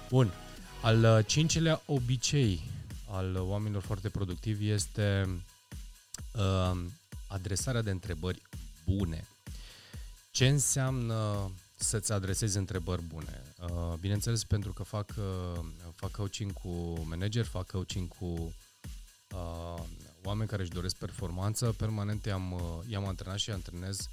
Bun. 0.10 0.34
Al 0.82 1.04
uh, 1.04 1.26
cincilea 1.26 1.82
obicei 1.86 2.62
al 3.10 3.36
oamenilor 3.36 3.82
foarte 3.82 4.10
productivi 4.10 4.70
este 4.70 5.30
uh, 6.36 6.80
adresarea 7.28 7.82
de 7.82 7.92
întrebări 7.92 8.42
bune. 8.86 9.28
Ce 10.40 10.48
înseamnă 10.48 11.52
să-ți 11.76 12.12
adresezi 12.12 12.58
întrebări 12.58 13.02
bune? 13.02 13.44
Uh, 13.62 13.94
bineînțeles, 14.00 14.44
pentru 14.44 14.74
că 14.74 14.84
fac, 14.84 15.14
uh, 15.18 15.66
fac 15.96 16.12
coaching 16.12 16.54
cu 16.54 16.70
manager, 17.08 17.46
fac 17.46 17.72
coaching 17.72 18.08
cu 18.08 18.54
uh, 19.36 19.84
oameni 20.24 20.50
care 20.50 20.62
își 20.62 20.72
doresc 20.72 20.96
performanță, 20.96 21.76
permanent 21.78 22.26
i-am, 22.26 22.62
i-am 22.88 23.06
antrenat 23.06 23.38
și 23.38 23.52
antrenez 23.52 24.10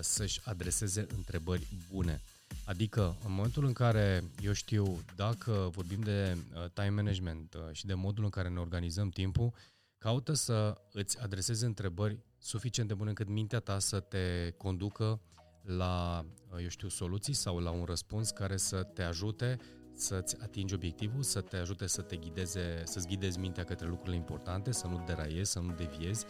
să-și 0.00 0.40
adreseze 0.44 1.06
întrebări 1.16 1.66
bune. 1.92 2.20
Adică, 2.64 3.16
în 3.24 3.32
momentul 3.32 3.64
în 3.64 3.72
care, 3.72 4.24
eu 4.40 4.52
știu, 4.52 5.04
dacă 5.16 5.70
vorbim 5.72 6.00
de 6.00 6.36
time 6.72 6.88
management 6.88 7.56
și 7.72 7.86
de 7.86 7.94
modul 7.94 8.24
în 8.24 8.30
care 8.30 8.48
ne 8.48 8.58
organizăm 8.58 9.08
timpul, 9.08 9.52
caută 9.98 10.32
să 10.32 10.80
îți 10.92 11.20
adresezi 11.20 11.64
întrebări 11.64 12.18
suficient 12.38 12.88
de 12.88 12.94
bune 12.94 13.08
încât 13.08 13.28
mintea 13.28 13.60
ta 13.60 13.78
să 13.78 14.00
te 14.00 14.50
conducă 14.56 15.20
la, 15.62 16.24
eu 16.62 16.68
știu, 16.68 16.88
soluții 16.88 17.34
sau 17.34 17.58
la 17.58 17.70
un 17.70 17.84
răspuns 17.84 18.30
care 18.30 18.56
să 18.56 18.82
te 18.82 19.02
ajute 19.02 19.58
să-ți 19.94 20.36
atingi 20.42 20.74
obiectivul, 20.74 21.22
să 21.22 21.40
te 21.40 21.56
ajute 21.56 21.86
să 21.86 22.02
te 22.02 22.16
ghideze, 22.16 22.82
să-ți 22.84 23.06
ghidezi 23.06 23.38
mintea 23.38 23.64
către 23.64 23.86
lucrurile 23.86 24.16
importante, 24.16 24.72
să 24.72 24.86
nu 24.86 25.02
deraiezi, 25.06 25.50
să 25.50 25.58
nu 25.58 25.72
deviezi. 25.72 26.24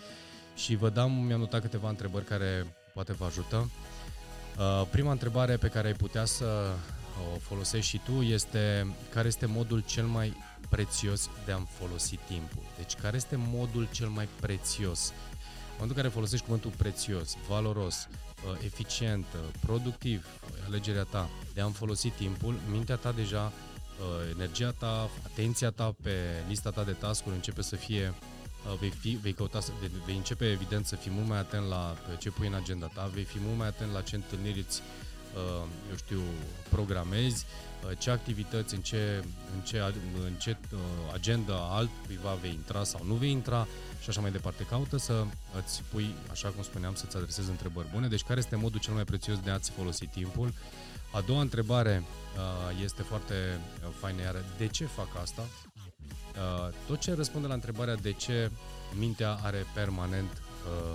Și 0.54 0.76
vă 0.76 0.90
dau, 0.90 1.08
mi-am 1.08 1.38
notat 1.38 1.60
câteva 1.60 1.88
întrebări 1.88 2.24
care 2.24 2.76
poate 2.94 3.12
vă 3.12 3.24
ajută. 3.24 3.70
Uh, 4.58 4.86
prima 4.90 5.10
întrebare 5.10 5.56
pe 5.56 5.68
care 5.68 5.86
ai 5.86 5.94
putea 5.94 6.24
să 6.24 6.74
o 7.34 7.38
folosești 7.38 7.90
și 7.90 8.00
tu 8.04 8.22
este 8.22 8.94
care 9.12 9.28
este 9.28 9.46
modul 9.46 9.82
cel 9.86 10.04
mai 10.04 10.36
prețios 10.68 11.30
de 11.44 11.52
a-mi 11.52 11.68
folosi 11.70 12.18
timpul. 12.26 12.62
Deci 12.76 12.94
care 12.94 13.16
este 13.16 13.36
modul 13.36 13.88
cel 13.92 14.08
mai 14.08 14.28
prețios? 14.40 15.08
În 15.08 15.78
momentul 15.78 15.96
în 15.96 16.02
care 16.02 16.08
folosești 16.08 16.44
cuvântul 16.44 16.72
prețios, 16.76 17.36
valoros, 17.48 18.08
Uh, 18.08 18.31
eficient, 18.64 19.26
productiv, 19.60 20.26
alegerea 20.66 21.02
ta 21.02 21.28
de 21.54 21.60
a-mi 21.60 21.72
folosi 21.72 22.08
timpul, 22.08 22.54
mintea 22.70 22.96
ta 22.96 23.12
deja, 23.12 23.52
uh, 23.52 24.30
energia 24.30 24.70
ta, 24.70 25.10
atenția 25.24 25.70
ta 25.70 25.94
pe 26.02 26.44
lista 26.48 26.70
ta 26.70 26.84
de 26.84 26.92
task-uri 26.92 27.34
începe 27.34 27.62
să 27.62 27.76
fie 27.76 28.14
uh, 28.66 28.78
vei, 28.78 28.90
fi, 28.90 29.18
vei, 29.22 29.32
căuta, 29.32 29.58
vei 30.04 30.16
începe 30.16 30.50
evident 30.50 30.86
să 30.86 30.96
fii 30.96 31.10
mult 31.10 31.28
mai 31.28 31.38
atent 31.38 31.68
la 31.68 31.96
ce 32.18 32.30
pui 32.30 32.46
în 32.46 32.54
agenda 32.54 32.86
ta, 32.86 33.10
vei 33.14 33.24
fi 33.24 33.38
mult 33.40 33.58
mai 33.58 33.66
atent 33.66 33.92
la 33.92 34.00
ce 34.00 34.14
întâlniri 34.14 34.58
îți, 34.58 34.82
eu 35.90 35.96
știu, 35.96 36.20
programezi, 36.68 37.46
ce 37.98 38.10
activități, 38.10 38.74
în 38.74 38.80
ce, 38.80 39.24
în 39.54 39.60
ce, 39.64 39.78
în 40.24 40.34
ce 40.38 40.56
agenda 41.12 41.54
altcuiva 41.54 42.38
vei 42.40 42.50
intra 42.50 42.84
sau 42.84 43.00
nu 43.04 43.14
vei 43.14 43.30
intra, 43.30 43.66
și 44.02 44.08
așa 44.08 44.20
mai 44.20 44.30
departe. 44.30 44.66
Caută 44.70 44.96
să 44.96 45.24
îți 45.62 45.82
pui, 45.90 46.14
așa 46.30 46.48
cum 46.48 46.62
spuneam, 46.62 46.94
să-ți 46.94 47.16
adresezi 47.16 47.50
întrebări 47.50 47.88
bune. 47.92 48.08
Deci 48.08 48.22
care 48.22 48.38
este 48.38 48.56
modul 48.56 48.80
cel 48.80 48.94
mai 48.94 49.04
prețios 49.04 49.38
de 49.38 49.50
a-ți 49.50 49.70
folosi 49.70 50.06
timpul? 50.06 50.52
A 51.12 51.20
doua 51.20 51.40
întrebare 51.40 52.02
uh, 52.02 52.82
este 52.84 53.02
foarte 53.02 53.34
uh, 53.34 53.88
faină, 54.00 54.22
iar 54.22 54.44
de 54.58 54.66
ce 54.66 54.84
fac 54.84 55.08
asta? 55.22 55.42
uh, 56.36 56.74
tot 56.86 57.00
ce 57.00 57.14
răspunde 57.14 57.46
la 57.46 57.54
întrebarea 57.54 57.94
de 57.94 58.12
ce 58.12 58.50
mintea 58.98 59.38
are 59.42 59.66
permanent 59.74 60.30
uh, 60.32 60.94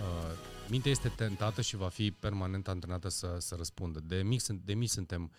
uh, 0.00 0.36
mintea 0.70 0.90
este 0.90 1.08
tentată 1.08 1.60
și 1.60 1.76
va 1.76 1.88
fi 1.88 2.10
permanent 2.10 2.68
antrenată 2.68 3.08
să, 3.08 3.36
să 3.38 3.54
răspundă. 3.54 4.00
De 4.00 4.22
mic, 4.22 4.42
de 4.46 4.74
mic 4.74 4.88
suntem, 4.88 5.32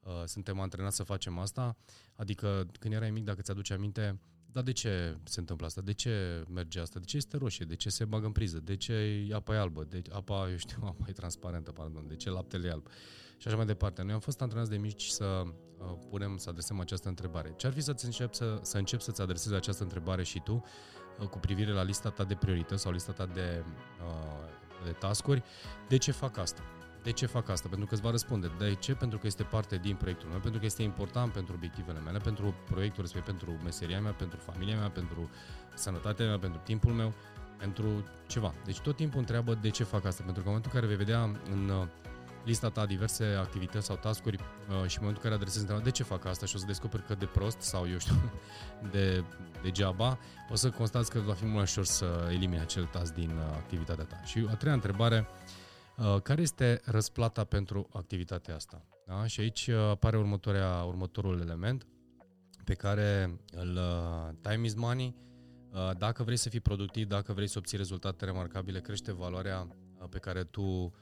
uh, 0.00 0.22
suntem 0.24 0.60
antrenați 0.60 0.96
să 0.96 1.02
facem 1.02 1.38
asta, 1.38 1.76
adică 2.14 2.66
când 2.78 2.94
erai 2.94 3.10
mic, 3.10 3.24
dacă 3.24 3.42
ți-aduce 3.42 3.72
aminte, 3.72 4.18
dar 4.52 4.62
de 4.62 4.72
ce 4.72 5.16
se 5.24 5.40
întâmplă 5.40 5.66
asta? 5.66 5.80
De 5.80 5.92
ce 5.92 6.44
merge 6.48 6.80
asta? 6.80 6.98
De 6.98 7.04
ce 7.04 7.16
este 7.16 7.36
roșie? 7.36 7.64
De 7.64 7.74
ce 7.74 7.88
se 7.88 8.04
bagă 8.04 8.26
în 8.26 8.32
priză? 8.32 8.60
De 8.60 8.76
ce 8.76 8.92
e 9.28 9.34
apa 9.34 9.54
e 9.54 9.58
albă? 9.58 9.84
De 9.84 10.02
apa, 10.12 10.48
eu 10.50 10.56
știu, 10.56 10.82
apa 10.92 11.04
e 11.08 11.12
transparentă, 11.12 11.72
pardon. 11.72 12.06
De 12.08 12.16
ce 12.16 12.30
laptele 12.30 12.68
e 12.68 12.70
alb? 12.70 12.86
Și 13.36 13.46
așa 13.46 13.56
mai 13.56 13.66
departe. 13.66 14.02
Noi 14.02 14.12
am 14.12 14.20
fost 14.20 14.40
antrenați 14.40 14.70
de 14.70 14.76
mici 14.76 15.06
să 15.06 15.42
uh, 15.44 15.94
punem, 16.08 16.36
să 16.36 16.48
adresăm 16.48 16.80
această 16.80 17.08
întrebare. 17.08 17.52
Ce 17.56 17.66
ar 17.66 17.72
fi 17.72 17.80
să 17.80 17.94
încep 18.02 18.34
să, 18.34 18.58
să 18.62 18.78
încep 18.78 19.00
să-ți 19.00 19.20
adresezi 19.20 19.54
această 19.54 19.82
întrebare 19.82 20.22
și 20.22 20.40
tu 20.40 20.64
uh, 21.20 21.26
cu 21.26 21.38
privire 21.38 21.72
la 21.72 21.82
lista 21.82 22.10
ta 22.10 22.24
de 22.24 22.34
priorități 22.34 22.82
sau 22.82 22.92
lista 22.92 23.12
ta 23.12 23.26
de, 23.26 23.64
uh, 24.04 24.61
de 24.84 24.90
tascuri? 24.90 25.42
De 25.88 25.96
ce 25.96 26.12
fac 26.12 26.38
asta? 26.38 26.62
De 27.02 27.12
ce 27.12 27.26
fac 27.26 27.48
asta? 27.48 27.68
Pentru 27.68 27.86
că 27.86 27.94
îți 27.94 28.02
va 28.02 28.10
răspunde. 28.10 28.50
De 28.58 28.74
ce? 28.74 28.94
Pentru 28.94 29.18
că 29.18 29.26
este 29.26 29.42
parte 29.42 29.76
din 29.76 29.96
proiectul 29.96 30.28
meu, 30.28 30.38
pentru 30.38 30.60
că 30.60 30.66
este 30.66 30.82
important 30.82 31.32
pentru 31.32 31.54
obiectivele 31.54 32.00
mele, 32.00 32.18
pentru 32.18 32.54
proiectul 32.70 33.02
respect, 33.02 33.24
pentru 33.24 33.50
meseria 33.62 34.00
mea, 34.00 34.12
pentru 34.12 34.38
familia 34.38 34.76
mea, 34.76 34.90
pentru 34.90 35.30
sănătatea 35.74 36.26
mea, 36.26 36.38
pentru 36.38 36.60
timpul 36.64 36.92
meu, 36.92 37.12
pentru 37.58 38.04
ceva. 38.26 38.54
Deci 38.64 38.80
tot 38.80 38.96
timpul 38.96 39.18
întreabă 39.18 39.54
de 39.54 39.70
ce 39.70 39.84
fac 39.84 40.04
asta. 40.04 40.22
Pentru 40.24 40.42
că 40.42 40.48
în 40.48 40.54
momentul 40.54 40.70
în 40.74 40.80
care 40.80 40.94
vei 40.94 41.04
vedea 41.04 41.22
în 41.50 41.68
uh, 41.68 41.86
lista 42.44 42.68
ta 42.68 42.86
diverse 42.86 43.24
activități 43.24 43.86
sau 43.86 43.96
tascuri 43.96 44.36
uh, 44.36 44.88
și 44.88 44.98
în 44.98 45.04
momentul 45.04 45.06
în 45.06 45.22
care 45.22 45.34
adresezi 45.34 45.58
întrebarea 45.58 45.90
de 45.90 45.96
ce 45.96 46.02
fac 46.02 46.24
asta 46.24 46.46
și 46.46 46.56
o 46.56 46.58
să 46.58 46.66
descoperi 46.66 47.06
că 47.06 47.14
de 47.14 47.26
prost 47.26 47.60
sau 47.60 47.88
eu 47.88 47.98
știu, 47.98 48.14
de 48.92 49.24
degeaba, 49.62 50.18
o 50.50 50.54
să 50.54 50.70
constați 50.70 51.10
că 51.10 51.18
va 51.18 51.32
fi 51.32 51.42
mult 51.42 51.54
mai 51.54 51.62
ușor 51.62 51.84
să 51.84 52.28
elimini 52.30 52.60
acel 52.60 52.84
task 52.84 53.14
din 53.14 53.30
uh, 53.30 53.42
activitatea 53.56 54.04
ta. 54.04 54.20
Și 54.24 54.46
a 54.50 54.54
treia 54.54 54.74
întrebare, 54.74 55.26
Uh, 55.96 56.20
care 56.22 56.40
este 56.40 56.80
răsplata 56.84 57.44
pentru 57.44 57.88
activitatea 57.92 58.54
asta? 58.54 58.84
Da? 59.06 59.26
Și 59.26 59.40
aici 59.40 59.66
uh, 59.66 59.76
apare 59.76 60.16
următoarea, 60.16 60.82
următorul 60.82 61.40
element 61.40 61.86
pe 62.64 62.74
care 62.74 63.40
îl 63.50 63.76
uh, 63.76 64.34
time 64.40 64.66
is 64.66 64.74
money. 64.74 65.20
Dacă 65.98 66.22
vrei 66.22 66.36
să 66.36 66.48
fii 66.48 66.60
productiv, 66.60 67.08
dacă 67.08 67.32
vrei 67.32 67.46
să 67.46 67.58
obții 67.58 67.76
rezultate 67.76 68.24
remarcabile, 68.24 68.80
crește 68.80 69.12
valoarea 69.12 69.68
pe 70.10 70.18
care 70.18 70.44
tu 70.44 70.92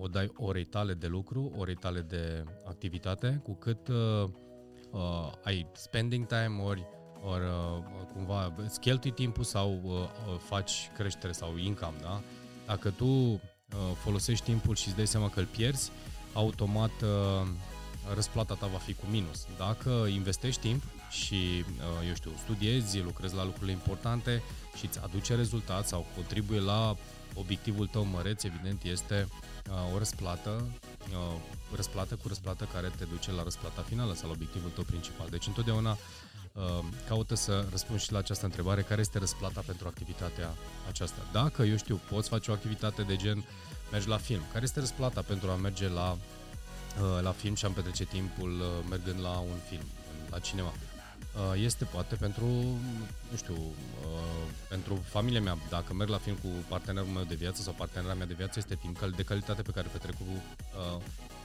o 0.00 0.08
dai 0.08 0.30
orei 0.36 0.64
tale 0.64 0.94
de 0.94 1.06
lucru, 1.06 1.52
orei 1.56 1.74
tale 1.74 2.00
de 2.00 2.44
activitate, 2.64 3.40
cu 3.42 3.54
cât 3.54 3.88
uh, 3.88 5.32
ai 5.44 5.70
spending 5.72 6.26
time 6.26 6.62
ori 6.62 6.86
ori 7.22 7.44
uh, 7.44 8.06
cumva 8.12 8.54
îți 8.56 8.80
cheltui 8.80 9.10
timpul 9.10 9.44
sau 9.44 9.80
uh, 9.84 10.38
faci 10.38 10.90
creștere 10.96 11.32
sau 11.32 11.56
income, 11.56 11.96
da? 12.00 12.20
Dacă 12.66 12.90
tu 12.90 13.40
Uh, 13.74 13.96
folosești 13.96 14.44
timpul 14.44 14.74
și 14.74 14.86
îți 14.86 14.96
dai 14.96 15.06
seama 15.06 15.30
că 15.30 15.40
îl 15.40 15.46
pierzi, 15.46 15.90
automat 16.32 16.90
uh, 17.02 17.46
răsplata 18.20 18.54
ta 18.54 18.66
va 18.66 18.78
fi 18.78 18.92
cu 18.92 19.06
minus. 19.10 19.46
Dacă 19.58 19.90
investești 19.90 20.60
timp 20.60 20.82
și, 21.10 21.64
uh, 21.64 22.08
eu 22.08 22.14
știu, 22.14 22.30
studiezi, 22.42 23.00
lucrezi 23.00 23.34
la 23.34 23.44
lucrurile 23.44 23.72
importante 23.72 24.42
și 24.76 24.84
îți 24.86 25.00
aduce 25.02 25.34
rezultat 25.34 25.86
sau 25.86 26.06
contribuie 26.14 26.60
la 26.60 26.96
obiectivul 27.34 27.86
tău 27.86 28.04
măreț, 28.04 28.42
evident, 28.42 28.82
este 28.82 29.28
o 29.94 29.98
răsplată, 29.98 30.66
răsplată 31.74 32.14
cu 32.14 32.28
răsplată 32.28 32.68
care 32.72 32.92
te 32.98 33.04
duce 33.04 33.32
la 33.32 33.42
răsplata 33.42 33.82
finală 33.82 34.14
sau 34.14 34.28
la 34.28 34.34
obiectivul 34.34 34.70
tău 34.70 34.84
principal. 34.84 35.26
Deci 35.30 35.46
întotdeauna 35.46 35.98
Uh, 36.52 36.84
caută 37.08 37.34
să 37.34 37.66
răspunzi 37.70 38.04
și 38.04 38.12
la 38.12 38.18
această 38.18 38.44
întrebare, 38.44 38.82
care 38.82 39.00
este 39.00 39.18
răsplata 39.18 39.62
pentru 39.66 39.88
activitatea 39.88 40.54
aceasta. 40.88 41.18
Dacă, 41.32 41.62
eu 41.62 41.76
știu, 41.76 42.00
poți 42.10 42.28
face 42.28 42.50
o 42.50 42.54
activitate 42.54 43.02
de 43.02 43.16
gen, 43.16 43.44
mergi 43.90 44.08
la 44.08 44.16
film, 44.16 44.42
care 44.52 44.64
este 44.64 44.80
răsplata 44.80 45.22
pentru 45.22 45.50
a 45.50 45.54
merge 45.54 45.88
la, 45.88 46.10
uh, 46.10 46.18
la 47.20 47.32
film 47.32 47.54
și 47.54 47.64
a-mi 47.64 47.74
petrece 47.74 48.04
timpul 48.04 48.50
uh, 48.60 48.66
mergând 48.88 49.20
la 49.20 49.38
un 49.38 49.58
film, 49.68 49.86
la 50.30 50.38
cinema? 50.38 50.72
Este 51.54 51.84
poate 51.84 52.14
pentru, 52.14 52.46
nu 53.30 53.36
știu, 53.36 53.56
pentru 54.68 54.94
familia 55.08 55.40
mea, 55.40 55.58
dacă 55.68 55.94
merg 55.94 56.10
la 56.10 56.18
film 56.18 56.36
cu 56.36 56.48
partenerul 56.68 57.08
meu 57.08 57.22
de 57.22 57.34
viață 57.34 57.62
sau 57.62 57.72
partenera 57.72 58.14
mea 58.14 58.26
de 58.26 58.34
viață, 58.34 58.58
este 58.58 58.74
timp 58.74 59.00
de 59.16 59.22
calitate 59.22 59.62
pe 59.62 59.70
care 59.70 59.88
petrec 59.92 60.14
cu 60.16 60.42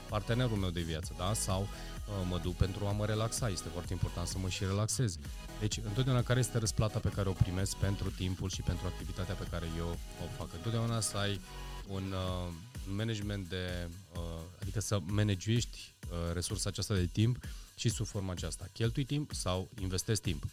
partenerul 0.08 0.56
meu 0.56 0.70
de 0.70 0.80
viață, 0.80 1.14
da? 1.18 1.32
Sau 1.34 1.60
uh, 1.60 2.26
mă 2.28 2.38
duc 2.42 2.54
pentru 2.54 2.86
a 2.86 2.92
mă 2.92 3.04
relaxa, 3.04 3.48
este 3.48 3.68
foarte 3.68 3.92
important 3.92 4.26
să 4.26 4.38
mă 4.38 4.48
și 4.48 4.64
relaxez. 4.64 5.18
Deci, 5.60 5.76
întotdeauna 5.84 6.22
care 6.22 6.38
este 6.38 6.58
răsplata 6.58 6.98
pe 6.98 7.08
care 7.08 7.28
o 7.28 7.32
primesc 7.32 7.76
pentru 7.76 8.10
timpul 8.10 8.48
și 8.50 8.62
pentru 8.62 8.86
activitatea 8.86 9.34
pe 9.34 9.46
care 9.50 9.66
eu 9.78 9.88
o 10.24 10.26
fac. 10.36 10.48
Întotdeauna 10.54 11.00
să 11.00 11.16
ai 11.16 11.40
un 11.86 12.12
uh, 12.12 12.52
management 12.94 13.48
de, 13.48 13.88
uh, 14.14 14.20
adică 14.60 14.80
să 14.80 14.98
managești 15.06 15.94
uh, 16.10 16.32
resursa 16.32 16.68
aceasta 16.68 16.94
de 16.94 17.06
timp 17.06 17.38
și 17.76 17.88
sub 17.88 18.06
forma 18.06 18.32
aceasta. 18.32 18.68
Cheltui 18.72 19.04
timp 19.04 19.32
sau 19.32 19.68
investezi 19.80 20.20
timp. 20.20 20.44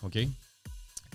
Ok? 0.00 0.14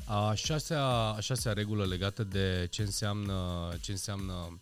A 0.05 0.33
șasea, 0.33 0.85
a 0.85 1.19
șasea 1.19 1.53
regulă 1.53 1.85
legată 1.85 2.23
de 2.23 2.67
ce 2.69 2.81
înseamnă, 2.81 3.69
ce 3.81 3.91
înseamnă 3.91 4.59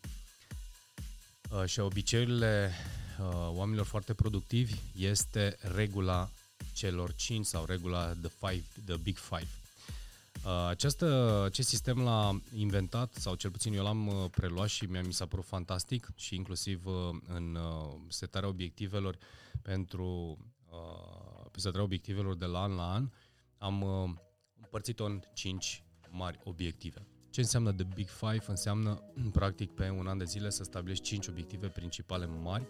uh, 1.49 1.65
și 1.65 1.79
obiceiurile 1.79 2.71
uh, 3.19 3.25
oamenilor 3.49 3.85
foarte 3.85 4.13
productivi 4.13 4.73
este 4.97 5.57
regula 5.61 6.29
celor 6.73 7.13
5 7.15 7.45
sau 7.45 7.65
regula 7.65 8.05
the, 8.05 8.31
five, 8.39 8.63
the 8.85 8.95
Big 8.95 9.17
Five. 9.17 9.47
Uh, 10.45 10.67
această, 10.67 11.41
acest 11.45 11.67
sistem 11.67 12.03
l-a 12.03 12.41
inventat, 12.53 13.13
sau 13.13 13.35
cel 13.35 13.51
puțin 13.51 13.73
eu 13.73 13.83
l-am 13.83 14.07
uh, 14.07 14.29
preluat 14.31 14.67
și 14.67 14.85
mi-a 14.85 15.01
mi 15.01 15.13
s-a 15.13 15.25
părut 15.25 15.45
fantastic 15.45 16.11
și 16.15 16.35
inclusiv 16.35 16.85
uh, 16.85 16.93
în 17.27 17.55
uh, 17.55 17.95
setarea 18.07 18.49
obiectivelor 18.49 19.17
pentru 19.61 20.37
uh, 20.71 21.45
setarea 21.55 21.83
obiectivelor 21.83 22.35
de 22.35 22.45
la 22.45 22.61
an 22.61 22.75
la 22.75 22.93
an, 22.93 23.09
am 23.57 23.81
uh, 23.81 24.09
împărțit-o 24.61 25.05
în 25.05 25.21
5 25.33 25.83
mari 26.09 26.39
obiective. 26.43 27.07
Ce 27.29 27.39
înseamnă 27.41 27.73
The 27.73 27.85
Big 27.93 28.09
Five? 28.09 28.43
Înseamnă, 28.47 29.01
practic, 29.31 29.71
pe 29.71 29.89
un 29.89 30.07
an 30.07 30.17
de 30.17 30.23
zile 30.23 30.49
să 30.49 30.63
stabilești 30.63 31.03
5 31.03 31.27
obiective 31.27 31.67
principale 31.67 32.25
mari 32.25 32.67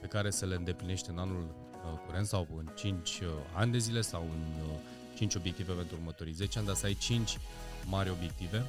pe 0.00 0.06
care 0.06 0.30
să 0.30 0.46
le 0.46 0.54
îndeplinești 0.54 1.10
în 1.10 1.18
anul 1.18 1.42
uh, 1.42 1.98
curent 2.06 2.26
sau 2.26 2.48
în 2.56 2.66
5 2.76 3.20
uh, 3.20 3.28
ani 3.54 3.72
de 3.72 3.78
zile 3.78 4.00
sau 4.00 4.22
în 4.22 4.62
uh, 4.62 4.78
5 5.18 5.34
obiective 5.34 5.72
pentru 5.72 5.96
următorii 5.96 6.32
10 6.32 6.58
ani, 6.58 6.66
dar 6.66 6.76
să 6.76 6.86
ai 6.86 6.94
5 6.94 7.38
mari 7.84 8.10
obiective, 8.10 8.66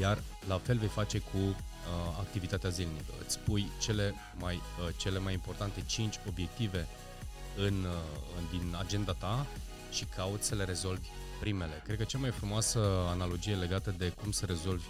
iar 0.00 0.22
la 0.48 0.58
fel 0.58 0.78
vei 0.78 0.88
face 0.88 1.18
cu 1.18 1.38
uh, 1.38 1.54
activitatea 2.18 2.70
zilnică. 2.70 3.12
Îți 3.24 3.38
pui 3.38 3.70
cele 3.80 4.14
mai, 4.38 4.54
uh, 4.54 4.94
cele 4.96 5.18
mai 5.18 5.32
importante 5.32 5.82
5 5.86 6.14
obiective 6.28 6.86
în, 7.56 7.84
uh, 7.84 8.48
din 8.50 8.76
agenda 8.78 9.12
ta 9.12 9.46
și 9.90 10.04
cauți 10.04 10.46
să 10.46 10.54
le 10.54 10.64
rezolvi 10.64 11.08
primele. 11.40 11.82
Cred 11.84 11.96
că 11.98 12.04
cea 12.04 12.18
mai 12.18 12.30
frumoasă 12.30 12.78
analogie 13.08 13.54
legată 13.54 13.94
de 13.98 14.08
cum 14.08 14.30
să 14.30 14.46
rezolvi 14.46 14.86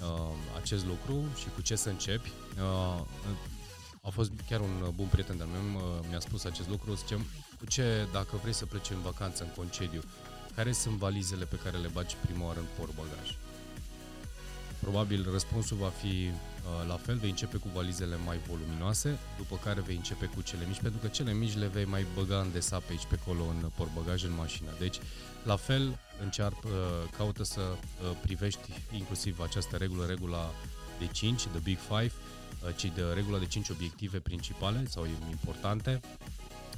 uh, 0.00 0.32
acest 0.60 0.86
lucru 0.86 1.24
și 1.36 1.46
cu 1.54 1.60
ce 1.60 1.76
să 1.76 1.88
începi 1.88 2.32
uh, 2.56 3.00
a 4.02 4.10
fost 4.10 4.30
chiar 4.48 4.60
un 4.60 4.92
bun 4.94 5.06
prieten 5.06 5.36
de-al 5.36 5.48
meu, 5.48 6.04
mi-a 6.08 6.20
spus 6.20 6.44
acest 6.44 6.68
lucru, 6.68 6.94
zicem, 6.94 7.26
cu 7.58 7.66
ce, 7.66 8.06
dacă 8.12 8.36
vrei 8.42 8.52
să 8.52 8.66
pleci 8.66 8.90
în 8.90 9.00
vacanță, 9.00 9.42
în 9.42 9.50
concediu, 9.56 10.02
care 10.54 10.72
sunt 10.72 10.96
valizele 10.96 11.44
pe 11.44 11.58
care 11.64 11.76
le 11.76 11.88
bagi 11.92 12.16
prima 12.26 12.46
oară 12.46 12.58
în 12.58 12.66
portbagaj? 12.76 13.36
Probabil 14.80 15.28
răspunsul 15.30 15.76
va 15.76 15.88
fi 15.88 16.06
uh, 16.06 16.88
la 16.88 16.94
fel, 16.94 17.16
vei 17.16 17.30
începe 17.30 17.56
cu 17.56 17.68
valizele 17.74 18.16
mai 18.24 18.38
voluminoase, 18.48 19.18
după 19.36 19.60
care 19.64 19.80
vei 19.80 19.96
începe 19.96 20.26
cu 20.26 20.42
cele 20.42 20.64
mici, 20.66 20.80
pentru 20.80 21.00
că 21.00 21.06
cele 21.06 21.32
mici 21.32 21.56
le 21.56 21.66
vei 21.66 21.84
mai 21.84 22.06
băga 22.14 22.40
în 22.40 22.52
desap 22.52 22.82
aici 22.90 23.06
pe 23.08 23.18
acolo 23.22 23.42
în 23.44 23.70
portbagaj, 23.76 24.24
în 24.24 24.34
mașină. 24.34 24.70
Deci, 24.78 24.98
la 25.44 25.56
fel, 25.56 25.98
încearcă, 26.22 26.68
uh, 26.68 27.10
caută 27.16 27.44
să 27.44 27.60
uh, 27.60 28.16
privești 28.22 28.68
inclusiv 28.92 29.40
această 29.40 29.76
regulă, 29.76 30.04
regula 30.04 30.50
de 30.98 31.06
5, 31.06 31.42
the 31.42 31.58
big 31.58 31.78
five, 31.78 32.12
Uh, 32.64 32.74
ci 32.76 32.92
de 32.94 33.02
regula 33.14 33.38
de 33.38 33.46
5 33.46 33.68
obiective 33.68 34.18
principale 34.18 34.84
sau 34.88 35.06
importante 35.30 36.00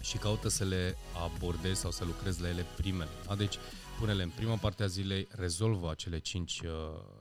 și 0.00 0.16
caută 0.16 0.48
să 0.48 0.64
le 0.64 0.96
abordezi 1.24 1.80
sau 1.80 1.90
să 1.90 2.04
lucrezi 2.04 2.42
la 2.42 2.48
ele 2.48 2.64
primele. 2.76 3.10
Da? 3.26 3.34
Deci 3.34 3.56
pune-le 3.98 4.22
în 4.22 4.30
prima 4.36 4.56
parte 4.56 4.82
a 4.82 4.86
zilei, 4.86 5.28
rezolvă 5.30 5.90
acele 5.90 6.18
5, 6.18 6.60
uh, 6.60 6.70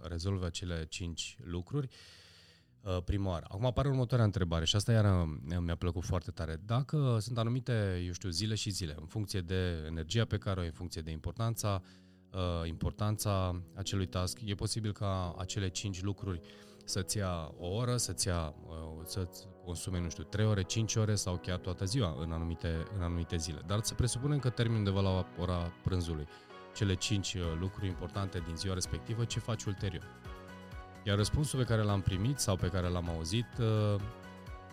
rezolvă 0.01 0.45
acele 0.45 0.85
5 0.89 1.37
lucruri 1.43 1.89
uh, 2.81 2.97
prima 3.05 3.29
oară. 3.29 3.45
Acum 3.49 3.65
apare 3.65 3.87
următoarea 3.87 4.25
întrebare 4.25 4.65
și 4.65 4.75
asta 4.75 4.91
iar 4.91 5.27
mi-a 5.59 5.75
plăcut 5.75 6.03
foarte 6.03 6.31
tare. 6.31 6.61
Dacă 6.65 7.17
sunt 7.21 7.37
anumite, 7.37 8.03
eu 8.05 8.11
știu, 8.11 8.29
zile 8.29 8.55
și 8.55 8.69
zile, 8.69 8.95
în 8.99 9.05
funcție 9.05 9.41
de 9.41 9.83
energia 9.85 10.25
pe 10.25 10.37
care 10.37 10.59
o 10.59 10.61
ai, 10.61 10.67
în 10.67 10.73
funcție 10.73 11.01
de 11.01 11.11
importanța 11.11 11.81
uh, 12.33 12.67
importanța 12.67 13.61
acelui 13.75 14.07
task. 14.07 14.39
E 14.43 14.53
posibil 14.53 14.93
ca 14.93 15.35
acele 15.37 15.69
5 15.69 16.01
lucruri 16.01 16.41
să-ți 16.85 17.17
ia 17.17 17.51
o 17.57 17.67
oră, 17.67 17.97
să-ți 17.97 18.27
ia, 18.27 18.55
uh, 18.65 19.01
să-ți 19.05 19.47
consume, 19.69 19.99
nu 19.99 20.09
știu, 20.09 20.23
3 20.23 20.45
ore, 20.45 20.63
5 20.63 20.95
ore 20.95 21.15
sau 21.15 21.35
chiar 21.35 21.57
toată 21.57 21.85
ziua 21.85 22.15
în 22.19 22.31
anumite, 22.31 22.87
în 22.95 23.01
anumite 23.03 23.37
zile. 23.37 23.59
Dar 23.65 23.79
să 23.81 23.93
presupunem 23.93 24.39
că 24.39 24.49
termin 24.49 24.77
undeva 24.77 25.01
la 25.01 25.25
ora 25.39 25.71
prânzului 25.83 26.27
cele 26.75 26.93
5 26.95 27.33
uh, 27.33 27.41
lucruri 27.59 27.87
importante 27.87 28.41
din 28.45 28.55
ziua 28.55 28.73
respectivă, 28.73 29.25
ce 29.25 29.39
faci 29.39 29.63
ulterior? 29.63 30.03
Iar 31.03 31.17
răspunsul 31.17 31.59
pe 31.59 31.65
care 31.65 31.81
l-am 31.81 32.01
primit 32.01 32.39
sau 32.39 32.55
pe 32.55 32.67
care 32.67 32.87
l-am 32.87 33.09
auzit 33.09 33.47
uh, 33.59 34.01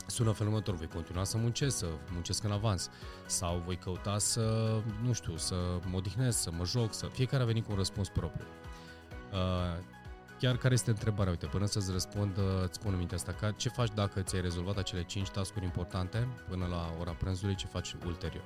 sună 0.07 0.33
felul 0.33 0.53
următor, 0.53 0.75
voi 0.75 0.89
continua 0.89 1.25
să 1.25 1.37
muncesc, 1.37 1.77
să 1.77 1.87
muncesc 2.13 2.45
în 2.45 2.51
avans 2.51 2.91
sau 3.27 3.63
voi 3.65 3.77
căuta 3.77 4.19
să, 4.19 4.77
nu 5.03 5.13
știu, 5.13 5.37
să 5.37 5.55
mă 5.91 5.97
odihnesc, 5.97 6.39
să 6.39 6.51
mă 6.51 6.65
joc, 6.65 6.95
să... 6.95 7.07
Fiecare 7.07 7.43
a 7.43 7.47
venit 7.47 7.65
cu 7.65 7.71
un 7.71 7.77
răspuns 7.77 8.09
propriu. 8.09 8.47
Uh, 10.37 10.43
chiar 10.43 10.57
care 10.57 10.75
este 10.75 10.91
întrebarea? 10.91 11.33
Uite, 11.33 11.47
până 11.47 11.67
să-ți 11.67 11.93
răspund, 11.93 12.37
uh, 12.37 12.45
îți 12.63 12.75
spun 12.75 12.93
în 12.93 12.99
mintea 12.99 13.17
asta, 13.17 13.33
ca 13.33 13.51
ce 13.51 13.69
faci 13.69 13.95
dacă 13.95 14.23
ți-ai 14.23 14.41
rezolvat 14.41 14.77
acele 14.77 15.05
5 15.05 15.29
tascuri 15.29 15.65
importante 15.65 16.29
până 16.49 16.67
la 16.67 16.97
ora 17.01 17.13
prânzului, 17.13 17.55
ce 17.55 17.67
faci 17.67 17.93
ulterior? 18.07 18.45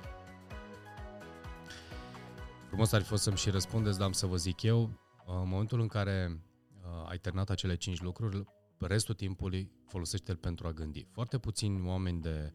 Frumos 2.67 2.91
ar 2.91 3.01
fi 3.01 3.07
fost 3.07 3.23
să-mi 3.23 3.37
și 3.37 3.49
răspundeți, 3.49 3.97
dar 3.97 4.07
am 4.07 4.13
să 4.13 4.25
vă 4.25 4.35
zic 4.35 4.61
eu, 4.61 4.81
în 5.25 5.49
momentul 5.49 5.79
în 5.79 5.87
care 5.87 6.41
ai 7.09 7.17
terminat 7.17 7.49
acele 7.49 7.75
5 7.75 8.01
lucruri, 8.01 8.43
restul 8.79 9.15
timpului 9.15 9.71
folosește-l 9.87 10.35
pentru 10.35 10.67
a 10.67 10.71
gândi. 10.71 11.07
Foarte 11.11 11.37
puțini 11.37 11.87
oameni 11.87 12.21
de 12.21 12.53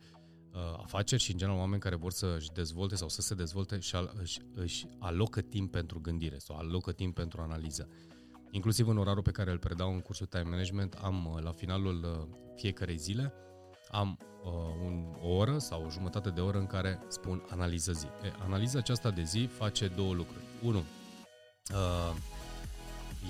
uh, 0.53 0.79
afaceri 0.83 1.22
și, 1.22 1.33
în 1.33 1.38
general, 1.38 1.59
oameni 1.59 1.81
care 1.81 1.96
vor 1.96 2.12
să-și 2.12 2.51
dezvolte 2.53 2.94
sau 2.94 3.09
să 3.09 3.20
se 3.20 3.35
dezvolte 3.35 3.79
și 3.79 3.96
al, 3.96 4.12
își, 4.20 4.40
își 4.55 4.87
alocă 4.99 5.40
timp 5.40 5.70
pentru 5.70 6.01
gândire 6.01 6.38
sau 6.38 6.57
alocă 6.57 6.92
timp 6.92 7.14
pentru 7.14 7.40
analiză. 7.40 7.88
Inclusiv 8.57 8.88
în 8.88 8.99
orarul 8.99 9.23
pe 9.23 9.31
care 9.31 9.51
îl 9.51 9.59
predau 9.59 9.92
în 9.92 10.01
cursul 10.01 10.27
Time 10.27 10.42
Management, 10.42 10.95
am 11.03 11.27
uh, 11.35 11.42
la 11.42 11.53
finalul 11.53 12.05
uh, 12.05 12.37
fiecarei 12.55 12.97
zile, 12.97 13.33
am 13.90 14.19
uh, 14.45 14.51
un, 14.85 15.16
o 15.21 15.29
oră 15.29 15.59
sau 15.59 15.85
o 15.85 15.90
jumătate 15.90 16.31
de 16.31 16.40
oră 16.40 16.59
în 16.59 16.66
care 16.66 16.99
spun 17.09 17.47
analiză 17.51 17.92
zi. 17.92 18.07
E, 18.07 18.33
analiza 18.45 18.79
aceasta 18.79 19.11
de 19.11 19.23
zi 19.23 19.49
face 19.59 19.87
două 19.87 20.14
lucruri. 20.14 20.45
Unu, 20.62 20.79
uh, 20.79 22.14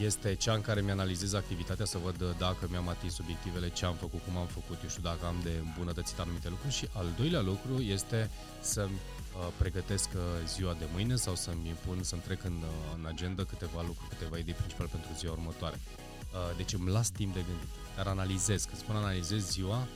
este 0.01 0.35
cea 0.35 0.53
în 0.53 0.61
care 0.61 0.81
mi-analizez 0.81 1.33
activitatea 1.33 1.85
să 1.85 1.99
văd 1.99 2.37
dacă 2.39 2.67
mi-am 2.71 2.89
atins 2.89 3.19
obiectivele, 3.19 3.71
ce 3.71 3.85
am 3.85 3.95
făcut, 3.95 4.21
cum 4.25 4.37
am 4.37 4.47
făcut, 4.47 4.83
eu 4.83 4.89
știu 4.89 5.03
dacă 5.03 5.27
am 5.27 5.37
de 5.43 5.53
îmbunătățit 5.65 6.19
anumite 6.19 6.49
lucruri 6.49 6.75
și 6.75 6.89
al 6.93 7.07
doilea 7.17 7.41
lucru 7.41 7.81
este 7.81 8.31
să 8.61 8.83
uh, 8.83 9.16
pregătesc 9.59 10.09
uh, 10.15 10.23
ziua 10.47 10.73
de 10.73 10.87
mâine 10.93 11.17
sau 11.17 11.35
să-mi 11.35 11.69
impun 11.69 12.03
să-mi 12.03 12.23
trec 12.23 12.45
în, 12.45 12.57
uh, 12.63 12.99
în 12.99 13.07
agenda 13.07 13.45
câteva 13.45 13.83
lucruri, 13.87 14.09
câteva 14.09 14.39
idei 14.39 14.55
principale 14.55 14.89
pentru 14.93 15.11
ziua 15.17 15.33
următoare. 15.33 15.81
Uh, 15.81 16.57
deci 16.57 16.73
îmi 16.73 16.91
las 16.91 17.09
timp 17.09 17.35
de 17.35 17.45
gândit, 17.49 17.69
dar 17.97 18.07
analizez. 18.07 18.65
Când 18.65 18.79
spun 18.79 18.97
analizez 18.97 19.51
ziua, 19.51 19.87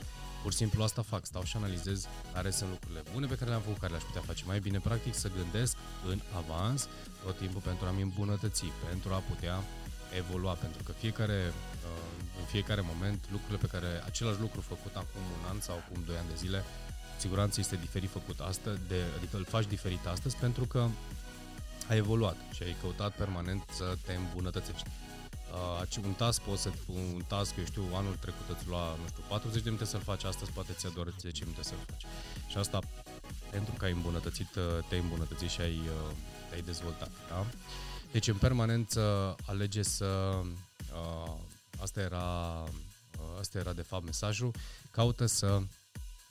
pur 0.41 0.51
și 0.51 0.57
simplu 0.57 0.83
asta 0.83 1.01
fac, 1.01 1.25
stau 1.25 1.43
și 1.43 1.57
analizez 1.57 2.07
care 2.33 2.49
sunt 2.49 2.69
lucrurile 2.69 3.03
bune 3.13 3.25
pe 3.27 3.35
care 3.35 3.49
le-am 3.49 3.61
făcut, 3.61 3.79
care 3.79 3.91
le-aș 3.91 4.03
putea 4.03 4.21
face 4.21 4.43
mai 4.45 4.59
bine. 4.59 4.79
Practic 4.79 5.13
să 5.15 5.29
gândesc 5.37 5.75
în 6.07 6.19
avans 6.41 6.87
tot 7.23 7.37
timpul 7.37 7.61
pentru 7.61 7.85
a-mi 7.85 8.01
îmbunătăți, 8.01 8.65
pentru 8.89 9.13
a 9.13 9.17
putea 9.31 9.63
evolua, 10.21 10.53
pentru 10.53 10.83
că 10.83 10.91
fiecare, 10.91 11.53
uh, 11.89 12.01
în 12.39 12.45
fiecare 12.45 12.81
moment, 12.91 13.19
lucrurile 13.31 13.59
pe 13.65 13.67
care, 13.73 13.89
același 14.05 14.39
lucru 14.39 14.61
făcut 14.61 14.95
acum 14.95 15.23
un 15.37 15.43
an 15.51 15.59
sau 15.59 15.75
acum 15.75 16.03
doi 16.05 16.17
ani 16.17 16.27
de 16.27 16.35
zile, 16.35 16.63
siguranță 17.21 17.59
este 17.59 17.75
diferit 17.75 18.09
făcut 18.09 18.39
astăzi, 18.39 18.79
de, 18.87 18.99
adică 19.17 19.37
îl 19.37 19.45
faci 19.45 19.65
diferit 19.65 20.05
astăzi 20.05 20.35
pentru 20.35 20.65
că 20.65 20.87
ai 21.89 21.97
evoluat 21.97 22.37
și 22.53 22.63
ai 22.63 22.75
căutat 22.81 23.15
permanent 23.15 23.63
să 23.77 23.97
te 24.05 24.13
îmbunătățești. 24.13 24.89
Uh, 25.51 26.05
un 26.05 26.13
task 26.13 26.41
poți 26.41 26.61
să, 26.61 26.69
un 26.85 27.21
task, 27.27 27.57
eu 27.57 27.65
știu, 27.65 27.83
anul 27.93 28.15
trecut 28.19 28.49
îți 28.49 28.67
lua, 28.67 28.95
nu 29.01 29.07
știu, 29.07 29.23
40 29.27 29.61
de 29.63 29.69
minute 29.69 29.89
să-l 29.89 29.99
faci, 29.99 30.23
astăzi 30.23 30.51
poate 30.51 30.73
ți-a 30.73 30.89
doar 30.89 31.07
10 31.19 31.43
minute 31.43 31.63
să-l 31.63 31.77
faci. 31.89 32.05
Și 32.49 32.57
asta 32.57 32.79
pentru 33.51 33.73
că 33.77 33.85
ai 33.85 33.91
îmbunătățit, 33.91 34.55
uh, 34.55 34.63
te-ai 34.87 35.01
îmbunătățit 35.01 35.49
și 35.49 35.61
ai, 35.61 35.77
uh, 35.77 36.15
te-ai 36.49 36.61
dezvoltat, 36.61 37.11
da? 37.29 37.45
Deci 38.11 38.27
în 38.27 38.37
permanență 38.37 39.35
alege 39.45 39.81
să... 39.81 40.41
Uh, 40.93 41.33
asta 41.81 41.99
era, 42.01 42.63
uh, 43.19 43.39
asta 43.39 43.57
era 43.57 43.73
de 43.73 43.81
fapt 43.81 44.03
mesajul. 44.03 44.51
Caută 44.91 45.25
să 45.25 45.61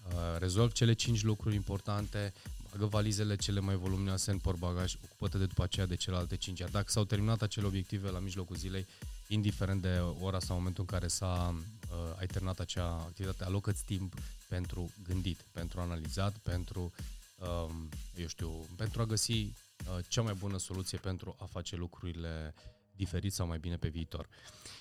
uh, 0.07 0.13
rezolvi 0.39 0.73
cele 0.73 0.93
5 0.93 1.23
lucruri 1.23 1.55
importante, 1.55 2.33
bagă 2.71 2.87
valizele 2.87 3.37
cele 3.37 3.61
mai 3.61 3.75
voluminoase 3.75 4.31
în 4.31 4.39
portbagaj, 4.39 4.95
ocupă-te 5.05 5.39
de 5.39 5.47
după 5.47 5.63
aceea 5.63 5.87
de 5.87 5.97
celelalte 5.97 6.37
5. 6.37 6.59
Iar 6.59 6.69
dacă 6.69 6.87
s-au 6.89 7.05
terminat 7.05 7.43
acele 7.43 7.67
obiective 7.67 8.11
la 8.11 8.19
mijlocul 8.19 8.57
zilei, 8.57 8.87
indiferent 9.29 9.83
de 9.83 10.03
ora 10.21 10.39
sau 10.39 10.57
momentul 10.57 10.85
în 10.89 10.99
care 10.99 11.09
s-a, 11.09 11.55
uh, 11.55 12.19
ai 12.19 12.27
terminat 12.27 12.61
acea 12.61 12.87
activitate, 12.87 13.45
alocă-ți 13.45 13.85
timp 13.85 14.15
pentru 14.49 14.91
gândit, 15.07 15.45
pentru 15.53 15.81
analizat, 15.81 16.37
pentru, 16.37 16.93
uh, 17.39 17.71
eu 18.17 18.27
știu, 18.27 18.67
pentru 18.77 19.01
a 19.01 19.05
găsi 19.05 19.53
Uh, 19.87 19.99
cea 20.09 20.23
mai 20.23 20.35
bună 20.35 20.59
soluție 20.59 20.99
pentru 20.99 21.37
a 21.39 21.45
face 21.45 21.77
lucrurile 21.77 22.55
diferit 22.97 23.33
sau 23.33 23.47
mai 23.47 23.59
bine 23.59 23.77
pe 23.77 23.89
viitor. 23.89 24.29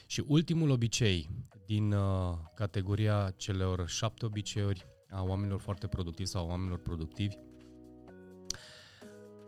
Și 0.06 0.24
ultimul 0.28 0.70
obicei 0.70 1.30
din 1.66 1.92
uh, 1.92 2.38
categoria 2.56 3.34
celor 3.38 3.90
șapte 3.90 4.26
obiceiuri 4.26 4.86
a 5.10 5.24
oamenilor 5.24 5.60
foarte 5.60 5.88
productivi 5.88 6.30
sau 6.30 6.48
oamenilor 6.48 6.80
productivi 6.80 7.36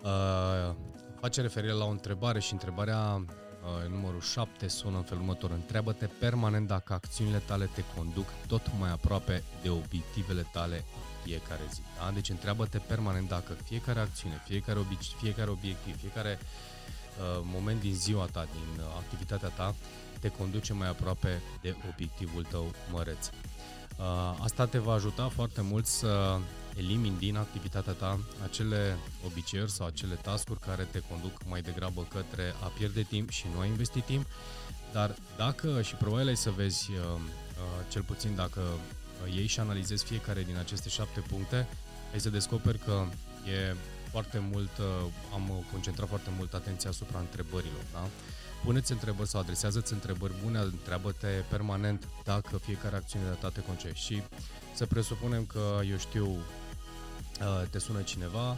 uh, 0.03 0.75
face 1.19 1.41
referire 1.41 1.73
la 1.73 1.85
o 1.85 1.89
întrebare 1.89 2.39
și 2.39 2.53
întrebarea 2.53 3.25
numărul 3.89 4.21
7 4.21 4.67
sună 4.67 4.97
în 4.97 5.03
felul 5.03 5.23
următor. 5.23 5.51
Întreabă-te 5.51 6.05
permanent 6.05 6.67
dacă 6.67 6.93
acțiunile 6.93 7.37
tale 7.37 7.69
te 7.73 7.83
conduc 7.95 8.27
tot 8.47 8.61
mai 8.79 8.91
aproape 8.91 9.43
de 9.61 9.69
obiectivele 9.69 10.47
tale 10.51 10.83
fiecare 11.23 11.61
zi. 11.71 11.81
Da? 11.97 12.11
Deci 12.11 12.29
întreabă-te 12.29 12.77
permanent 12.77 13.27
dacă 13.27 13.53
fiecare 13.53 13.99
acțiune, 13.99 14.41
fiecare, 14.45 14.79
obiect, 14.79 15.03
fiecare 15.03 15.49
obiectiv, 15.49 15.99
fiecare 15.99 16.39
uh, 16.39 17.41
moment 17.43 17.81
din 17.81 17.93
ziua 17.93 18.25
ta, 18.25 18.47
din 18.51 18.79
uh, 18.79 18.85
activitatea 18.97 19.49
ta, 19.49 19.75
te 20.19 20.29
conduce 20.29 20.73
mai 20.73 20.87
aproape 20.87 21.41
de 21.61 21.75
obiectivul 21.93 22.43
tău 22.43 22.71
măreț. 22.91 23.29
Uh, 24.01 24.37
asta 24.39 24.65
te 24.65 24.77
va 24.77 24.93
ajuta 24.93 25.27
foarte 25.27 25.61
mult 25.61 25.85
să 25.85 26.39
elimini 26.75 27.17
din 27.17 27.35
activitatea 27.37 27.93
ta 27.93 28.19
acele 28.43 28.97
obiceiuri 29.25 29.71
sau 29.71 29.87
acele 29.87 30.13
tascuri 30.13 30.59
care 30.59 30.87
te 30.91 31.01
conduc 31.09 31.31
mai 31.45 31.61
degrabă 31.61 32.07
către 32.13 32.53
a 32.63 32.67
pierde 32.77 33.01
timp 33.01 33.29
și 33.29 33.45
nu 33.53 33.59
a 33.59 33.65
investi 33.65 34.01
timp, 34.01 34.25
dar 34.93 35.15
dacă, 35.37 35.81
și 35.81 35.95
probabil 35.95 36.27
ai 36.27 36.37
să 36.37 36.49
vezi, 36.49 36.91
uh, 36.91 36.97
uh, 36.97 37.85
cel 37.89 38.01
puțin 38.01 38.35
dacă 38.35 38.61
iei 39.35 39.47
și 39.47 39.59
analizezi 39.59 40.05
fiecare 40.05 40.43
din 40.43 40.57
aceste 40.57 40.89
șapte 40.89 41.19
puncte, 41.19 41.67
ai 42.13 42.19
să 42.19 42.29
descoperi 42.29 42.79
că 42.79 43.05
e 43.45 43.75
foarte 44.09 44.43
mult, 44.51 44.77
uh, 44.77 45.11
am 45.33 45.63
concentrat 45.71 46.07
foarte 46.07 46.29
mult 46.37 46.53
atenția 46.53 46.89
asupra 46.89 47.19
întrebărilor, 47.19 47.83
da? 47.93 48.07
Puneți 48.63 48.91
întrebări 48.91 49.29
sau 49.29 49.41
adresează-ți 49.41 49.93
întrebări 49.93 50.33
bune, 50.43 50.59
întreabă-te 50.59 51.27
permanent 51.49 52.07
dacă 52.23 52.57
fiecare 52.57 52.95
acțiune 52.95 53.25
de 53.25 53.37
ta 53.39 53.49
te 53.49 53.61
concepe. 53.61 53.93
Și 53.93 54.21
să 54.75 54.85
presupunem 54.85 55.45
că, 55.45 55.79
eu 55.89 55.97
știu, 55.97 56.27
uh, 56.27 57.67
te 57.69 57.79
sună 57.79 58.01
cineva 58.01 58.57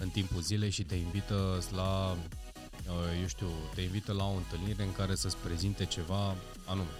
în 0.00 0.08
timpul 0.08 0.40
zilei 0.40 0.70
și 0.70 0.84
te 0.84 0.94
invită 0.94 1.58
la, 1.74 2.10
uh, 2.10 3.20
eu 3.20 3.26
știu, 3.26 3.48
te 3.74 3.80
invită 3.80 4.12
la 4.12 4.24
o 4.24 4.36
întâlnire 4.36 4.82
în 4.82 4.92
care 4.92 5.14
să-ți 5.14 5.36
prezinte 5.36 5.84
ceva 5.84 6.34
anume. 6.66 6.90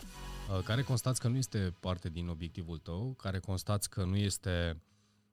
Uh, 0.50 0.62
care 0.64 0.82
constați 0.82 1.20
că 1.20 1.28
nu 1.28 1.36
este 1.36 1.74
parte 1.80 2.08
din 2.08 2.28
obiectivul 2.28 2.78
tău, 2.78 3.14
care 3.18 3.38
constați 3.38 3.90
că 3.90 4.04
nu 4.04 4.16
este, 4.16 4.82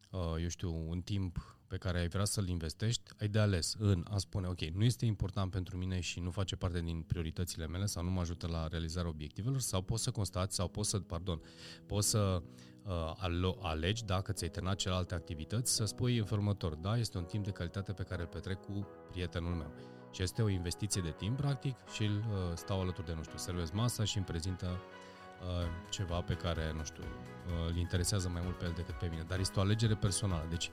uh, 0.09 0.41
eu 0.41 0.47
știu, 0.47 0.83
un 0.87 1.01
timp 1.01 1.58
pe 1.69 1.77
care 1.77 1.99
ai 1.99 2.07
vrea 2.07 2.25
să-l 2.25 2.47
investești, 2.47 3.01
ai 3.19 3.27
de 3.27 3.39
ales 3.39 3.75
în 3.79 4.05
a 4.09 4.17
spune, 4.17 4.47
ok, 4.47 4.61
nu 4.61 4.83
este 4.83 5.05
important 5.05 5.51
pentru 5.51 5.77
mine 5.77 5.99
și 5.99 6.19
nu 6.19 6.29
face 6.29 6.55
parte 6.55 6.81
din 6.81 7.01
prioritățile 7.01 7.67
mele 7.67 7.85
sau 7.85 8.03
nu 8.03 8.09
mă 8.09 8.19
ajută 8.19 8.47
la 8.47 8.67
realizarea 8.67 9.09
obiectivelor, 9.09 9.59
sau 9.59 9.81
poți 9.81 10.03
să 10.03 10.11
constați, 10.11 10.55
sau 10.55 10.67
poți 10.67 10.89
să, 10.89 10.99
pardon, 10.99 11.41
poți 11.85 12.09
să 12.09 12.41
uh, 12.83 13.55
alegi, 13.61 14.05
dacă 14.05 14.31
ți-ai 14.31 14.49
terminat 14.49 14.77
celelalte 14.77 15.13
activități, 15.13 15.75
să 15.75 15.85
spui 15.85 16.17
în 16.17 16.25
felul 16.25 16.43
următor, 16.43 16.75
da, 16.75 16.97
este 16.97 17.17
un 17.17 17.23
timp 17.23 17.43
de 17.45 17.51
calitate 17.51 17.93
pe 17.93 18.03
care 18.03 18.21
îl 18.21 18.27
petrec 18.27 18.59
cu 18.59 18.87
prietenul 19.11 19.53
meu. 19.53 19.73
Și 20.11 20.23
este 20.23 20.41
o 20.41 20.49
investiție 20.49 21.01
de 21.01 21.13
timp, 21.17 21.37
practic, 21.37 21.75
și 21.93 22.03
îl 22.03 22.17
uh, 22.17 22.55
stau 22.55 22.81
alături 22.81 23.07
de, 23.07 23.13
nu 23.13 23.23
știu, 23.23 23.37
servez 23.37 23.71
masa 23.71 24.03
și 24.03 24.17
îmi 24.17 24.25
prezintă 24.25 24.65
uh, 24.65 25.65
ceva 25.89 26.21
pe 26.21 26.33
care, 26.33 26.73
nu 26.75 26.83
știu, 26.83 27.03
uh, 27.03 27.69
îl 27.69 27.77
interesează 27.77 28.29
mai 28.29 28.41
mult 28.43 28.57
pe 28.57 28.65
el 28.65 28.73
decât 28.75 28.95
pe 28.95 29.07
mine. 29.07 29.25
Dar 29.27 29.39
este 29.39 29.59
o 29.59 29.61
alegere 29.61 29.95
personală. 29.95 30.45
Deci, 30.49 30.69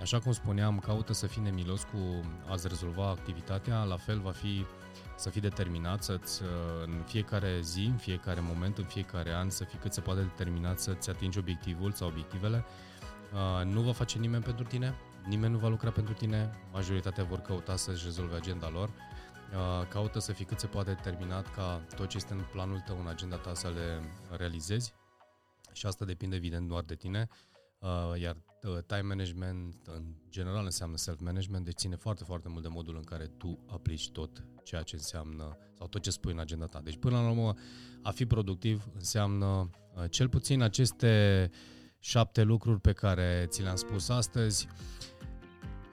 așa 0.00 0.18
cum 0.18 0.32
spuneam, 0.32 0.78
caută 0.78 1.12
să 1.12 1.26
fii 1.26 1.42
nemilos 1.42 1.82
cu 1.82 2.20
a-ți 2.50 2.68
rezolva 2.68 3.08
activitatea, 3.08 3.82
la 3.82 3.96
fel 3.96 4.20
va 4.20 4.30
fi 4.30 4.64
să 5.16 5.30
fii 5.30 5.40
determinat, 5.40 6.02
să-ți, 6.02 6.42
uh, 6.42 6.48
în 6.84 7.02
fiecare 7.06 7.60
zi, 7.60 7.84
în 7.84 7.96
fiecare 7.96 8.40
moment, 8.40 8.78
în 8.78 8.84
fiecare 8.84 9.32
an, 9.32 9.50
să 9.50 9.64
fii 9.64 9.78
cât 9.78 9.92
se 9.92 10.00
poate 10.00 10.20
determinat 10.20 10.78
să-ți 10.78 11.10
atingi 11.10 11.38
obiectivul 11.38 11.92
sau 11.92 12.08
obiectivele. 12.08 12.64
Uh, 13.32 13.64
nu 13.64 13.80
va 13.80 13.92
face 13.92 14.18
nimeni 14.18 14.42
pentru 14.42 14.64
tine, 14.64 14.94
nimeni 15.26 15.52
nu 15.52 15.58
va 15.58 15.68
lucra 15.68 15.90
pentru 15.90 16.14
tine, 16.14 16.50
majoritatea 16.72 17.24
vor 17.24 17.38
căuta 17.38 17.76
să-și 17.76 18.04
rezolve 18.04 18.36
agenda 18.36 18.68
lor. 18.68 18.90
caută 19.88 20.18
să 20.18 20.32
fii 20.32 20.44
cât 20.44 20.58
se 20.58 20.66
poate 20.66 20.92
determinat 20.92 21.54
ca 21.54 21.80
tot 21.96 22.08
ce 22.08 22.16
este 22.16 22.32
în 22.32 22.44
planul 22.52 22.80
tău, 22.80 22.98
în 23.00 23.06
agenda 23.06 23.36
ta 23.36 23.54
să 23.54 23.68
le 23.68 24.02
realizezi 24.36 24.94
și 25.72 25.86
asta 25.86 26.04
depinde 26.04 26.36
evident 26.36 26.68
doar 26.68 26.82
de 26.82 26.94
tine, 26.94 27.28
iar 28.20 28.36
time 28.86 29.00
management 29.00 29.76
în 29.84 30.02
general 30.30 30.64
înseamnă 30.64 30.96
self-management, 30.96 31.64
deci 31.64 31.76
ține 31.76 31.96
foarte, 31.96 32.24
foarte 32.24 32.48
mult 32.48 32.62
de 32.62 32.68
modul 32.68 32.96
în 32.96 33.02
care 33.02 33.30
tu 33.36 33.58
aplici 33.66 34.10
tot 34.10 34.44
ceea 34.62 34.82
ce 34.82 34.94
înseamnă 34.96 35.58
sau 35.78 35.86
tot 35.86 36.02
ce 36.02 36.10
spui 36.10 36.32
în 36.32 36.38
agenda 36.38 36.66
ta. 36.66 36.80
Deci 36.84 36.96
până 36.96 37.20
la 37.20 37.28
urmă 37.28 37.54
a 38.02 38.10
fi 38.10 38.26
productiv 38.26 38.88
înseamnă 38.94 39.70
cel 40.10 40.28
puțin 40.28 40.62
aceste 40.62 41.50
șapte 41.98 42.42
lucruri 42.42 42.80
pe 42.80 42.92
care 42.92 43.46
ți 43.48 43.62
le-am 43.62 43.76
spus 43.76 44.08
astăzi. 44.08 44.68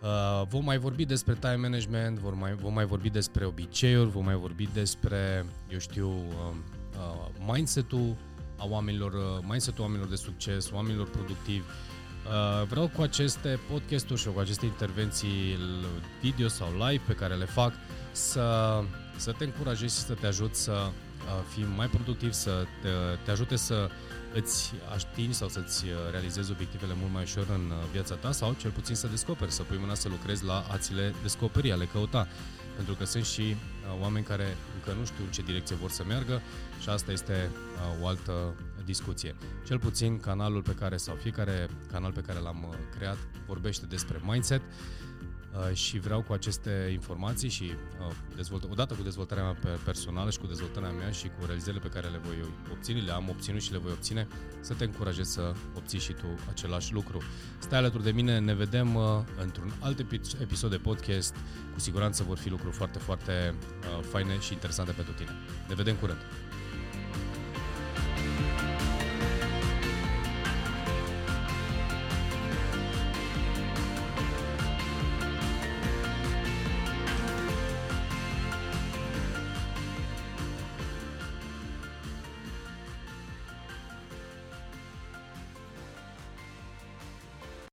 Uh, 0.02 0.48
vom 0.48 0.64
mai 0.64 0.78
vorbi 0.78 1.06
despre 1.06 1.36
time 1.36 1.56
management, 1.56 2.18
vom 2.20 2.38
mai, 2.38 2.56
vom 2.56 2.74
mai 2.74 2.86
vorbi 2.86 3.10
despre 3.10 3.46
obiceiuri, 3.46 4.10
vom 4.10 4.24
mai 4.24 4.36
vorbi 4.36 4.68
despre, 4.74 5.46
eu 5.70 5.80
știu, 5.80 6.10
uh, 6.10 6.56
uh, 6.98 7.54
mindset-ul 7.54 8.16
a 8.58 8.66
oamenilor, 8.68 9.14
uh, 9.14 9.46
mindset-ul 9.48 9.84
oamenilor 9.84 10.10
de 10.10 10.16
succes, 10.16 10.72
oamenilor 10.72 11.10
productivi. 11.10 11.66
Uh, 12.26 12.68
vreau 12.68 12.88
cu 12.96 13.02
aceste 13.02 13.60
podcasturi 13.72 14.20
și 14.20 14.28
cu 14.28 14.40
aceste 14.40 14.66
intervenții 14.66 15.58
video 16.22 16.48
sau 16.48 16.68
live 16.88 17.04
pe 17.08 17.14
care 17.14 17.34
le 17.34 17.46
fac 17.46 17.74
să, 18.12 18.80
să 19.16 19.32
te 19.32 19.44
încurajezi 19.44 19.96
și 19.98 20.02
să 20.02 20.14
te 20.14 20.28
ajut 20.28 20.56
să 20.56 20.72
uh, 20.72 21.44
fii 21.54 21.68
mai 21.76 21.88
productiv, 21.88 22.32
să 22.32 22.66
te, 22.82 22.90
te 23.24 23.32
ajute 23.32 23.56
să 23.56 23.90
îți 24.34 24.74
atingi 24.94 25.34
sau 25.34 25.48
să-ți 25.48 25.86
uh, 25.86 25.92
realizezi 26.12 26.52
obiectivele 26.52 26.94
mult 27.00 27.14
mai 27.14 27.24
ușor 27.24 27.46
în 27.50 27.70
uh, 27.70 27.84
viața 27.92 28.16
ta 28.16 28.32
sau 28.32 28.56
cel 28.60 28.72
puțin 28.72 28.96
să 28.96 29.08
descoperi, 29.08 29.52
să 29.52 29.64
pui 29.64 29.78
mâna 29.80 29.94
să 29.94 30.08
lucrezi 30.10 30.46
la 30.46 30.66
a-ți 30.72 30.94
le 30.94 31.14
descoperi, 31.22 31.72
a 31.72 31.76
le 31.76 31.86
căuta. 31.86 32.28
Pentru 32.82 33.00
că 33.00 33.10
sunt 33.10 33.26
și 33.26 33.42
uh, 33.42 34.02
oameni 34.02 34.26
care 34.26 34.58
încă 34.76 35.00
nu 35.00 35.06
știu 35.06 35.24
în 35.24 35.32
ce 35.32 35.42
direcție 35.42 35.76
vor 35.76 35.90
să 35.90 36.04
meargă 36.08 36.42
și 36.82 36.90
asta 36.90 37.12
este 37.12 37.50
uh, 37.52 38.04
o 38.04 38.08
altă 38.08 38.54
discuție. 38.86 39.36
Cel 39.66 39.80
puțin 39.80 40.20
canalul 40.20 40.62
pe 40.62 40.76
care 40.80 40.98
sau 40.98 41.16
fiecare 41.16 41.70
canal 41.92 42.12
pe 42.12 42.22
care 42.22 42.40
l-am 42.40 42.66
uh, 42.70 42.76
creat 42.98 43.18
vorbește 43.48 43.86
despre 43.86 44.22
mindset 44.24 44.62
Uh, 44.62 45.31
și 45.74 46.00
vreau 46.00 46.22
cu 46.22 46.34
aceste 46.34 46.90
informații 46.92 47.50
și 47.50 47.64
uh, 47.64 48.16
dezvolt, 48.36 48.64
odată 48.72 48.94
cu 48.94 49.04
dezvoltarea 49.04 49.44
mea 49.44 49.78
personală 49.86 50.30
și 50.30 50.40
cu 50.40 50.48
dezvoltarea 50.48 50.90
mea 50.90 51.12
și 51.12 51.28
cu 51.28 51.46
realizările 51.46 51.82
pe 51.82 51.88
care 51.88 52.08
le 52.08 52.18
voi 52.24 52.36
obține, 52.72 53.00
le 53.00 53.12
am 53.12 53.30
obținut 53.30 53.62
și 53.62 53.72
le 53.72 53.78
voi 53.78 53.92
obține, 53.92 54.28
să 54.60 54.74
te 54.74 54.84
încurajez 54.84 55.30
să 55.30 55.54
obții 55.76 56.00
și 56.00 56.14
tu 56.14 56.26
același 56.50 56.94
lucru. 56.94 57.22
Stai 57.60 57.78
alături 57.78 58.04
de 58.04 58.12
mine, 58.12 58.40
ne 58.40 58.54
vedem 58.54 58.96
uh, 58.96 59.04
într-un 59.42 59.74
alt 59.80 60.00
episod 60.42 60.70
de 60.70 60.78
podcast. 60.78 61.36
Cu 61.74 61.80
siguranță 61.80 62.24
vor 62.24 62.38
fi 62.38 62.50
lucruri 62.50 62.76
foarte, 62.76 63.00
foarte 63.00 63.56
faine 64.02 64.40
și 64.40 64.54
interesante 64.54 64.92
pentru 64.92 65.14
tine. 65.14 65.32
Ne 65.68 65.76
vedem 65.76 65.96
curând! 65.96 66.20